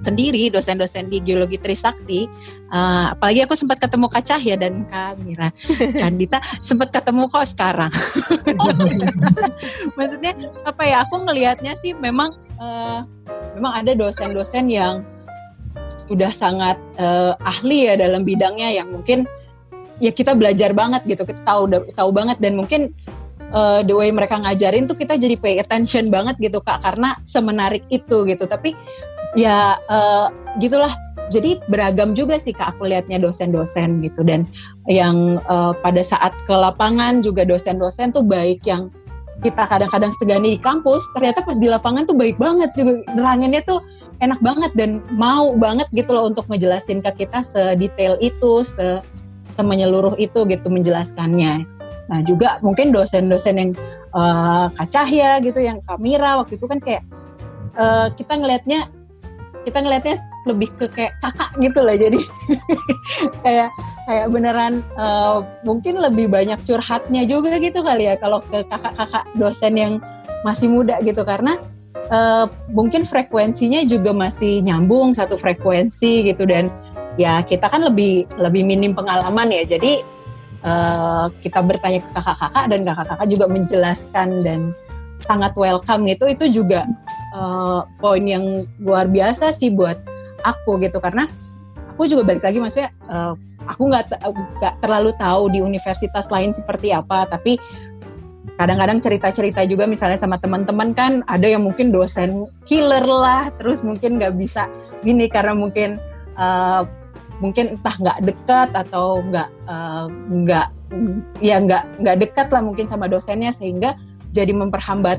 sendiri 0.00 0.48
dosen-dosen 0.48 1.12
di 1.12 1.20
geologi 1.20 1.60
Trisakti 1.60 2.24
uh, 2.72 3.12
apalagi 3.12 3.44
aku 3.44 3.52
sempat 3.52 3.76
ketemu 3.76 4.06
Kak 4.08 4.24
Cahya 4.24 4.56
dan 4.56 4.84
Kak 4.88 5.20
Mira. 5.20 5.52
Kandita 6.00 6.40
sempat 6.58 6.88
ketemu 6.88 7.28
kok 7.28 7.44
sekarang. 7.44 7.92
Maksudnya 9.98 10.32
apa 10.64 10.82
ya 10.88 11.04
aku 11.04 11.20
ngelihatnya 11.24 11.76
sih 11.76 11.92
memang 11.92 12.32
uh, 12.56 13.04
memang 13.54 13.72
ada 13.84 13.92
dosen-dosen 13.92 14.72
yang 14.72 15.04
sudah 16.08 16.32
sangat 16.32 16.80
uh, 16.98 17.36
ahli 17.42 17.90
ya 17.90 17.94
dalam 17.98 18.22
bidangnya 18.26 18.72
yang 18.72 18.90
mungkin 18.90 19.26
ya 20.00 20.10
kita 20.10 20.32
belajar 20.32 20.72
banget 20.72 21.04
gitu 21.04 21.22
kita 21.28 21.44
tahu 21.44 21.68
tahu 21.92 22.10
banget 22.10 22.40
dan 22.40 22.56
mungkin 22.56 22.90
uh, 23.52 23.80
the 23.84 23.94
way 23.94 24.10
mereka 24.10 24.38
ngajarin 24.38 24.86
tuh 24.86 24.96
kita 24.96 25.18
jadi 25.18 25.36
pay 25.36 25.58
attention 25.58 26.08
banget 26.08 26.38
gitu 26.40 26.62
kak 26.62 26.80
karena 26.82 27.18
semenarik 27.26 27.84
itu 27.90 28.24
gitu. 28.26 28.44
Tapi 28.46 28.74
ya 29.34 29.78
uh, 29.90 30.28
gitulah. 30.58 30.92
Jadi 31.30 31.62
beragam 31.70 32.10
juga 32.10 32.42
sih 32.42 32.50
kak 32.50 32.74
aku 32.74 32.90
lihatnya 32.90 33.22
dosen-dosen 33.22 34.02
gitu. 34.02 34.26
Dan 34.26 34.50
yang 34.90 35.38
uh, 35.46 35.70
pada 35.78 36.02
saat 36.02 36.34
ke 36.42 36.50
lapangan 36.50 37.22
juga 37.22 37.46
dosen-dosen 37.46 38.10
tuh 38.10 38.26
baik 38.26 38.66
yang 38.66 38.90
kita 39.38 39.62
kadang-kadang 39.64 40.10
segani 40.18 40.58
di 40.58 40.60
kampus 40.60 41.06
ternyata 41.14 41.46
pas 41.46 41.54
di 41.54 41.70
lapangan 41.70 42.02
tuh 42.02 42.18
baik 42.18 42.34
banget 42.34 42.74
juga. 42.74 42.98
Neranginnya 43.14 43.62
tuh 43.62 43.78
enak 44.20 44.42
banget 44.42 44.74
dan 44.74 45.00
mau 45.14 45.54
banget 45.54 45.86
gitu 45.94 46.12
loh 46.12 46.26
untuk 46.28 46.50
ngejelasin 46.50 46.98
ke 47.00 47.24
kita 47.24 47.40
sedetail 47.46 48.18
itu 48.20 48.66
se 48.66 49.00
semenyeluruh 49.54 50.14
itu 50.18 50.46
gitu 50.46 50.66
menjelaskannya. 50.66 51.66
Nah 52.10 52.20
juga 52.26 52.58
mungkin 52.58 52.90
dosen-dosen 52.90 53.54
yang 53.54 53.70
uh, 54.14 54.66
Kak 54.74 54.88
Cahya 54.90 55.38
gitu 55.42 55.62
yang 55.62 55.78
Kamira 55.86 56.42
waktu 56.42 56.58
itu 56.58 56.66
kan 56.66 56.78
kayak 56.82 57.02
uh, 57.78 58.10
kita 58.14 58.34
ngelihatnya 58.34 58.90
kita 59.66 59.78
ngelihatnya 59.84 60.16
lebih 60.48 60.72
ke 60.72 60.88
kayak 60.88 61.14
kakak 61.20 61.50
gitu 61.60 61.80
lah 61.84 61.96
jadi 61.96 62.20
kayak 63.44 63.68
kayak 64.08 64.26
beneran 64.32 64.82
uh, 64.96 65.44
mungkin 65.62 66.00
lebih 66.00 66.32
banyak 66.32 66.58
curhatnya 66.66 67.28
juga 67.28 67.60
gitu 67.60 67.84
kali 67.84 68.08
ya 68.08 68.18
kalau 68.18 68.40
ke 68.42 68.64
kakak-kakak 68.66 69.24
dosen 69.36 69.74
yang 69.76 69.94
masih 70.42 70.68
muda 70.72 70.98
gitu. 71.04 71.22
Karena 71.22 71.60
uh, 72.10 72.46
mungkin 72.72 73.04
frekuensinya 73.04 73.84
juga 73.84 74.10
masih 74.10 74.64
nyambung 74.64 75.12
satu 75.12 75.36
frekuensi 75.36 76.26
gitu 76.32 76.48
dan 76.48 76.72
ya 77.18 77.44
kita 77.44 77.68
kan 77.68 77.84
lebih 77.84 78.26
lebih 78.40 78.62
minim 78.64 78.96
pengalaman 78.96 79.48
ya. 79.52 79.62
Jadi 79.78 80.00
uh, 80.64 81.28
kita 81.40 81.60
bertanya 81.60 82.00
ke 82.02 82.10
kakak-kakak 82.16 82.64
dan 82.66 82.80
kakak-kakak 82.82 83.26
juga 83.28 83.46
menjelaskan 83.46 84.28
dan 84.42 84.60
sangat 85.20 85.52
welcome 85.54 86.08
gitu. 86.08 86.24
Itu 86.26 86.44
juga 86.48 86.88
uh, 87.34 87.86
poin 87.98 88.22
yang 88.22 88.64
luar 88.78 89.06
biasa 89.06 89.50
sih 89.54 89.70
buat 89.72 89.98
aku 90.42 90.80
gitu. 90.82 90.98
Karena 90.98 91.26
aku 91.94 92.06
juga 92.06 92.24
balik 92.26 92.44
lagi 92.44 92.58
maksudnya 92.62 92.90
uh, 93.10 93.34
aku 93.66 93.82
nggak 93.90 94.04
nggak 94.58 94.74
terlalu 94.80 95.10
tahu 95.18 95.42
di 95.52 95.60
universitas 95.62 96.28
lain 96.28 96.50
seperti 96.54 96.94
apa. 96.94 97.26
Tapi 97.26 97.60
kadang-kadang 98.60 99.00
cerita-cerita 99.00 99.64
juga 99.64 99.88
misalnya 99.88 100.20
sama 100.20 100.36
teman-teman 100.36 100.92
kan 100.92 101.24
ada 101.24 101.48
yang 101.48 101.64
mungkin 101.64 101.88
dosen 101.88 102.44
killer 102.68 103.00
lah 103.08 103.48
terus 103.56 103.80
mungkin 103.80 104.20
nggak 104.20 104.36
bisa 104.36 104.68
gini 105.00 105.32
karena 105.32 105.56
mungkin 105.56 105.96
uh, 106.36 106.84
mungkin 107.40 107.72
entah 107.72 107.96
nggak 107.96 108.18
dekat 108.20 108.68
atau 108.76 109.24
nggak 109.24 109.48
uh, 109.64 110.12
nggak 110.12 110.68
ya 111.40 111.56
nggak 111.56 112.04
nggak 112.04 112.16
dekat 112.20 112.48
lah 112.52 112.60
mungkin 112.60 112.84
sama 112.84 113.08
dosennya 113.08 113.48
sehingga 113.48 113.96
jadi 114.28 114.52
memperhambat 114.52 115.18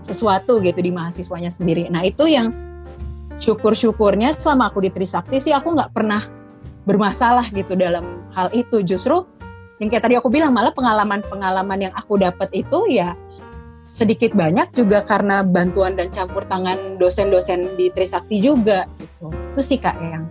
sesuatu 0.00 0.60
gitu 0.64 0.80
di 0.80 0.90
mahasiswanya 0.92 1.52
sendiri. 1.52 1.88
Nah 1.92 2.04
itu 2.04 2.26
yang 2.26 2.52
syukur-syukurnya 3.40 4.36
selama 4.36 4.68
aku 4.68 4.84
di 4.84 4.90
Trisakti 4.92 5.40
sih 5.40 5.52
aku 5.52 5.72
nggak 5.72 5.92
pernah 5.96 6.24
bermasalah 6.84 7.48
gitu 7.52 7.76
dalam 7.76 8.28
hal 8.36 8.52
itu. 8.52 8.84
Justru 8.84 9.24
yang 9.80 9.88
kayak 9.88 10.04
tadi 10.04 10.14
aku 10.20 10.28
bilang 10.28 10.52
malah 10.52 10.72
pengalaman-pengalaman 10.76 11.88
yang 11.88 11.94
aku 11.96 12.20
dapat 12.20 12.52
itu 12.52 12.84
ya 12.92 13.16
sedikit 13.80 14.36
banyak 14.36 14.76
juga 14.76 15.00
karena 15.00 15.40
bantuan 15.40 15.96
dan 15.96 16.12
campur 16.12 16.44
tangan 16.44 17.00
dosen-dosen 17.00 17.80
di 17.80 17.88
Trisakti 17.88 18.36
juga 18.40 18.84
gitu. 19.00 19.32
Itu 19.32 19.60
sih 19.64 19.80
kak 19.80 19.96
yang 20.04 20.28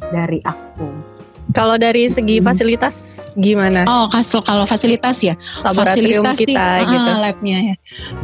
dari 0.00 0.40
aku. 0.44 0.88
Kalau 1.52 1.76
dari 1.76 2.08
segi 2.08 2.40
fasilitas 2.40 2.96
gimana? 3.36 3.84
Oh, 3.86 4.08
kastel 4.08 4.40
kalau 4.40 4.64
fasilitas 4.64 5.20
ya. 5.20 5.34
Laboratorium 5.62 6.24
fasilitas 6.24 6.36
kita 6.40 6.66
sih, 6.80 6.86
gitu. 6.88 7.10
Ah, 7.12 7.18
labnya 7.20 7.58
ya. 7.62 7.74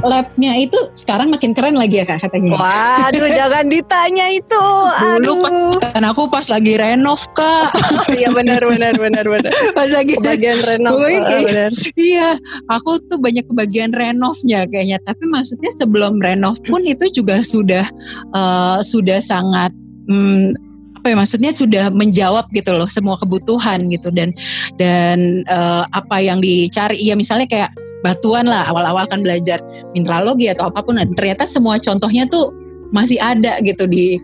Labnya 0.02 0.52
itu 0.58 0.78
sekarang 0.96 1.28
makin 1.28 1.52
keren 1.52 1.76
lagi 1.76 2.00
ya 2.00 2.04
kak 2.08 2.24
katanya. 2.24 2.56
Waduh, 2.56 3.28
jangan 3.40 3.64
ditanya 3.68 4.26
itu. 4.32 4.64
Aduh. 4.96 5.20
Dulu 5.20 5.80
kan 5.80 6.02
aku 6.08 6.28
pas 6.32 6.46
lagi 6.48 6.74
renov 6.76 7.22
kak. 7.36 7.70
Iya 8.12 8.28
benar 8.34 8.60
benar 8.66 8.92
benar 8.98 9.24
benar. 9.24 9.52
Pas 9.76 9.88
lagi 9.88 10.14
kebagian 10.18 10.58
renov. 10.58 11.00
Kayak, 11.00 11.72
iya, 11.96 12.36
aku 12.68 13.00
tuh 13.08 13.16
banyak 13.16 13.46
kebagian 13.48 13.90
renovnya 13.94 14.68
kayaknya. 14.68 15.00
Tapi 15.00 15.24
maksudnya 15.30 15.70
sebelum 15.72 16.20
renov 16.20 16.60
pun 16.66 16.82
itu 16.84 17.08
juga 17.08 17.40
sudah 17.40 17.86
uh, 18.36 18.78
sudah 18.84 19.18
sangat 19.22 19.72
hmm, 20.10 20.71
apa 21.02 21.10
ya 21.10 21.18
maksudnya 21.18 21.50
sudah 21.50 21.90
menjawab 21.90 22.46
gitu 22.54 22.70
loh 22.78 22.86
semua 22.86 23.18
kebutuhan 23.18 23.90
gitu 23.90 24.14
dan 24.14 24.30
dan 24.78 25.42
uh, 25.50 25.82
apa 25.90 26.22
yang 26.22 26.38
dicari. 26.38 27.02
Ya 27.02 27.18
misalnya 27.18 27.50
kayak 27.50 27.74
batuan 28.06 28.46
lah 28.46 28.70
awal-awal 28.70 29.10
kan 29.10 29.18
belajar 29.18 29.58
mineralogi 29.90 30.46
atau 30.46 30.70
apa 30.70 30.78
pun 30.86 30.94
dan 30.94 31.10
ternyata 31.10 31.42
semua 31.42 31.82
contohnya 31.82 32.22
tuh 32.30 32.54
masih 32.94 33.18
ada 33.18 33.58
gitu 33.66 33.90
di 33.90 34.22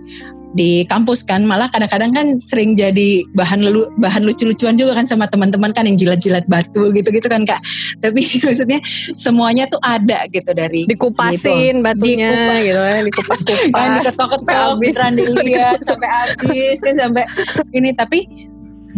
di 0.58 0.82
kampus 0.90 1.22
kan 1.22 1.46
malah 1.46 1.70
kadang-kadang 1.70 2.10
kan 2.10 2.26
sering 2.42 2.74
jadi 2.74 3.22
bahan 3.30 3.62
lu, 3.70 3.86
bahan 4.02 4.26
lucu-lucuan 4.26 4.74
juga 4.74 4.98
kan 4.98 5.06
sama 5.06 5.30
teman-teman 5.30 5.70
kan 5.70 5.86
yang 5.86 5.94
jilat-jilat 5.94 6.42
batu 6.50 6.90
gitu-gitu 6.90 7.30
kan 7.30 7.46
kak. 7.46 7.62
Tapi 8.02 8.26
maksudnya 8.44 8.82
semuanya 9.14 9.70
tuh 9.70 9.78
ada 9.78 10.26
gitu 10.34 10.50
dari 10.50 10.90
dikupasin 10.90 11.78
batunya 11.78 12.34
Dikupas. 12.34 12.58
gitu 12.66 12.80
kan 12.82 13.02
dikupas-kupas. 13.06 13.86
Diketok-ketok 14.02 14.70
beneran 14.82 15.12
dilihat 15.14 15.78
sampai 15.86 16.08
habis 16.10 16.78
kan 16.82 16.94
sampai 16.98 17.24
ini. 17.70 17.94
Tapi 17.94 18.26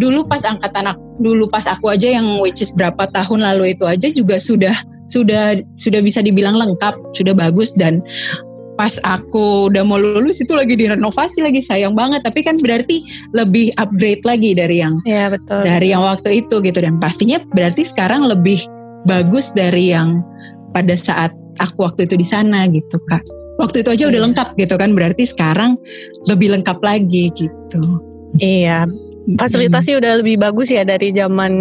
dulu 0.00 0.24
pas 0.24 0.40
angkatan 0.48 0.96
aku, 0.96 1.02
dulu 1.20 1.44
pas 1.52 1.68
aku 1.68 1.92
aja 1.92 2.08
yang 2.08 2.40
which 2.40 2.64
is 2.64 2.72
berapa 2.72 3.04
tahun 3.12 3.44
lalu 3.52 3.76
itu 3.76 3.84
aja 3.84 4.08
juga 4.08 4.40
sudah 4.40 4.72
sudah 5.04 5.60
sudah 5.76 6.00
bisa 6.00 6.24
dibilang 6.24 6.56
lengkap, 6.56 6.96
sudah 7.12 7.36
bagus. 7.36 7.76
Dan 7.76 8.00
pas 8.80 8.96
aku 9.04 9.68
udah 9.68 9.84
mau 9.84 10.00
lulus 10.00 10.40
itu 10.40 10.56
lagi 10.56 10.72
direnovasi 10.72 11.44
lagi 11.44 11.60
sayang 11.60 11.92
banget. 11.92 12.24
Tapi 12.24 12.40
kan 12.40 12.56
berarti 12.64 13.04
lebih 13.36 13.76
upgrade 13.76 14.24
lagi 14.24 14.56
dari 14.56 14.80
yang 14.80 14.96
ya, 15.04 15.28
betul. 15.28 15.60
dari 15.68 15.92
yang 15.92 16.00
waktu 16.00 16.40
itu 16.40 16.64
gitu. 16.64 16.80
Dan 16.80 16.96
pastinya 16.96 17.36
berarti 17.52 17.84
sekarang 17.84 18.24
lebih 18.24 18.64
bagus 19.04 19.52
dari 19.52 19.92
yang 19.92 20.24
pada 20.72 20.96
saat 20.96 21.36
aku 21.60 21.84
waktu 21.84 22.08
itu 22.08 22.16
di 22.16 22.24
sana 22.24 22.64
gitu 22.72 22.96
kak. 23.04 23.20
Waktu 23.60 23.84
itu 23.84 23.92
aja 23.92 24.04
udah 24.08 24.16
iya. 24.16 24.26
lengkap 24.32 24.48
gitu 24.56 24.74
kan 24.80 24.90
berarti 24.96 25.28
sekarang 25.28 25.76
lebih 26.24 26.56
lengkap 26.56 26.80
lagi 26.80 27.28
gitu. 27.36 28.00
Iya. 28.40 28.88
Fasilitasnya 29.36 30.00
udah 30.00 30.24
lebih 30.24 30.40
bagus 30.40 30.72
ya 30.72 30.80
dari 30.88 31.12
zaman 31.12 31.52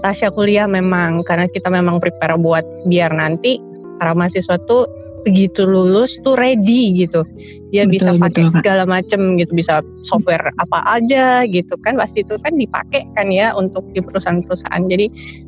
Tasya 0.00 0.32
kuliah 0.32 0.64
memang 0.64 1.20
karena 1.28 1.44
kita 1.52 1.68
memang 1.68 2.00
prepare 2.00 2.40
buat 2.40 2.64
biar 2.88 3.12
nanti 3.12 3.60
para 4.00 4.16
mahasiswa 4.16 4.56
tuh 4.64 4.88
begitu 5.24 5.66
lulus 5.66 6.20
tuh 6.22 6.36
ready 6.38 6.94
gitu. 6.94 7.26
Dia 7.74 7.88
betul, 7.88 7.92
bisa 7.98 8.10
pakai 8.14 8.44
betul, 8.46 8.54
segala 8.60 8.82
macem 8.86 9.20
gitu 9.40 9.52
bisa 9.56 9.82
software 10.06 10.54
apa 10.62 10.78
aja 10.86 11.42
gitu 11.48 11.74
kan 11.82 11.98
pasti 11.98 12.22
itu 12.22 12.38
kan 12.38 12.54
dipakai 12.54 13.02
kan 13.18 13.32
ya 13.32 13.50
untuk 13.56 13.82
di 13.96 14.00
perusahaan-perusahaan. 14.04 14.82
Jadi 14.86 15.06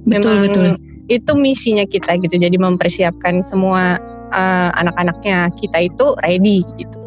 betul, 0.09 0.11
memang 0.11 0.43
betul. 0.43 0.71
itu 1.07 1.33
misinya 1.39 1.87
kita 1.87 2.19
gitu 2.19 2.35
jadi 2.35 2.57
mempersiapkan 2.59 3.47
semua 3.47 4.03
uh, 4.35 4.71
anak-anaknya 4.75 5.55
kita 5.55 5.87
itu 5.87 6.19
ready 6.27 6.67
gitu 6.83 7.06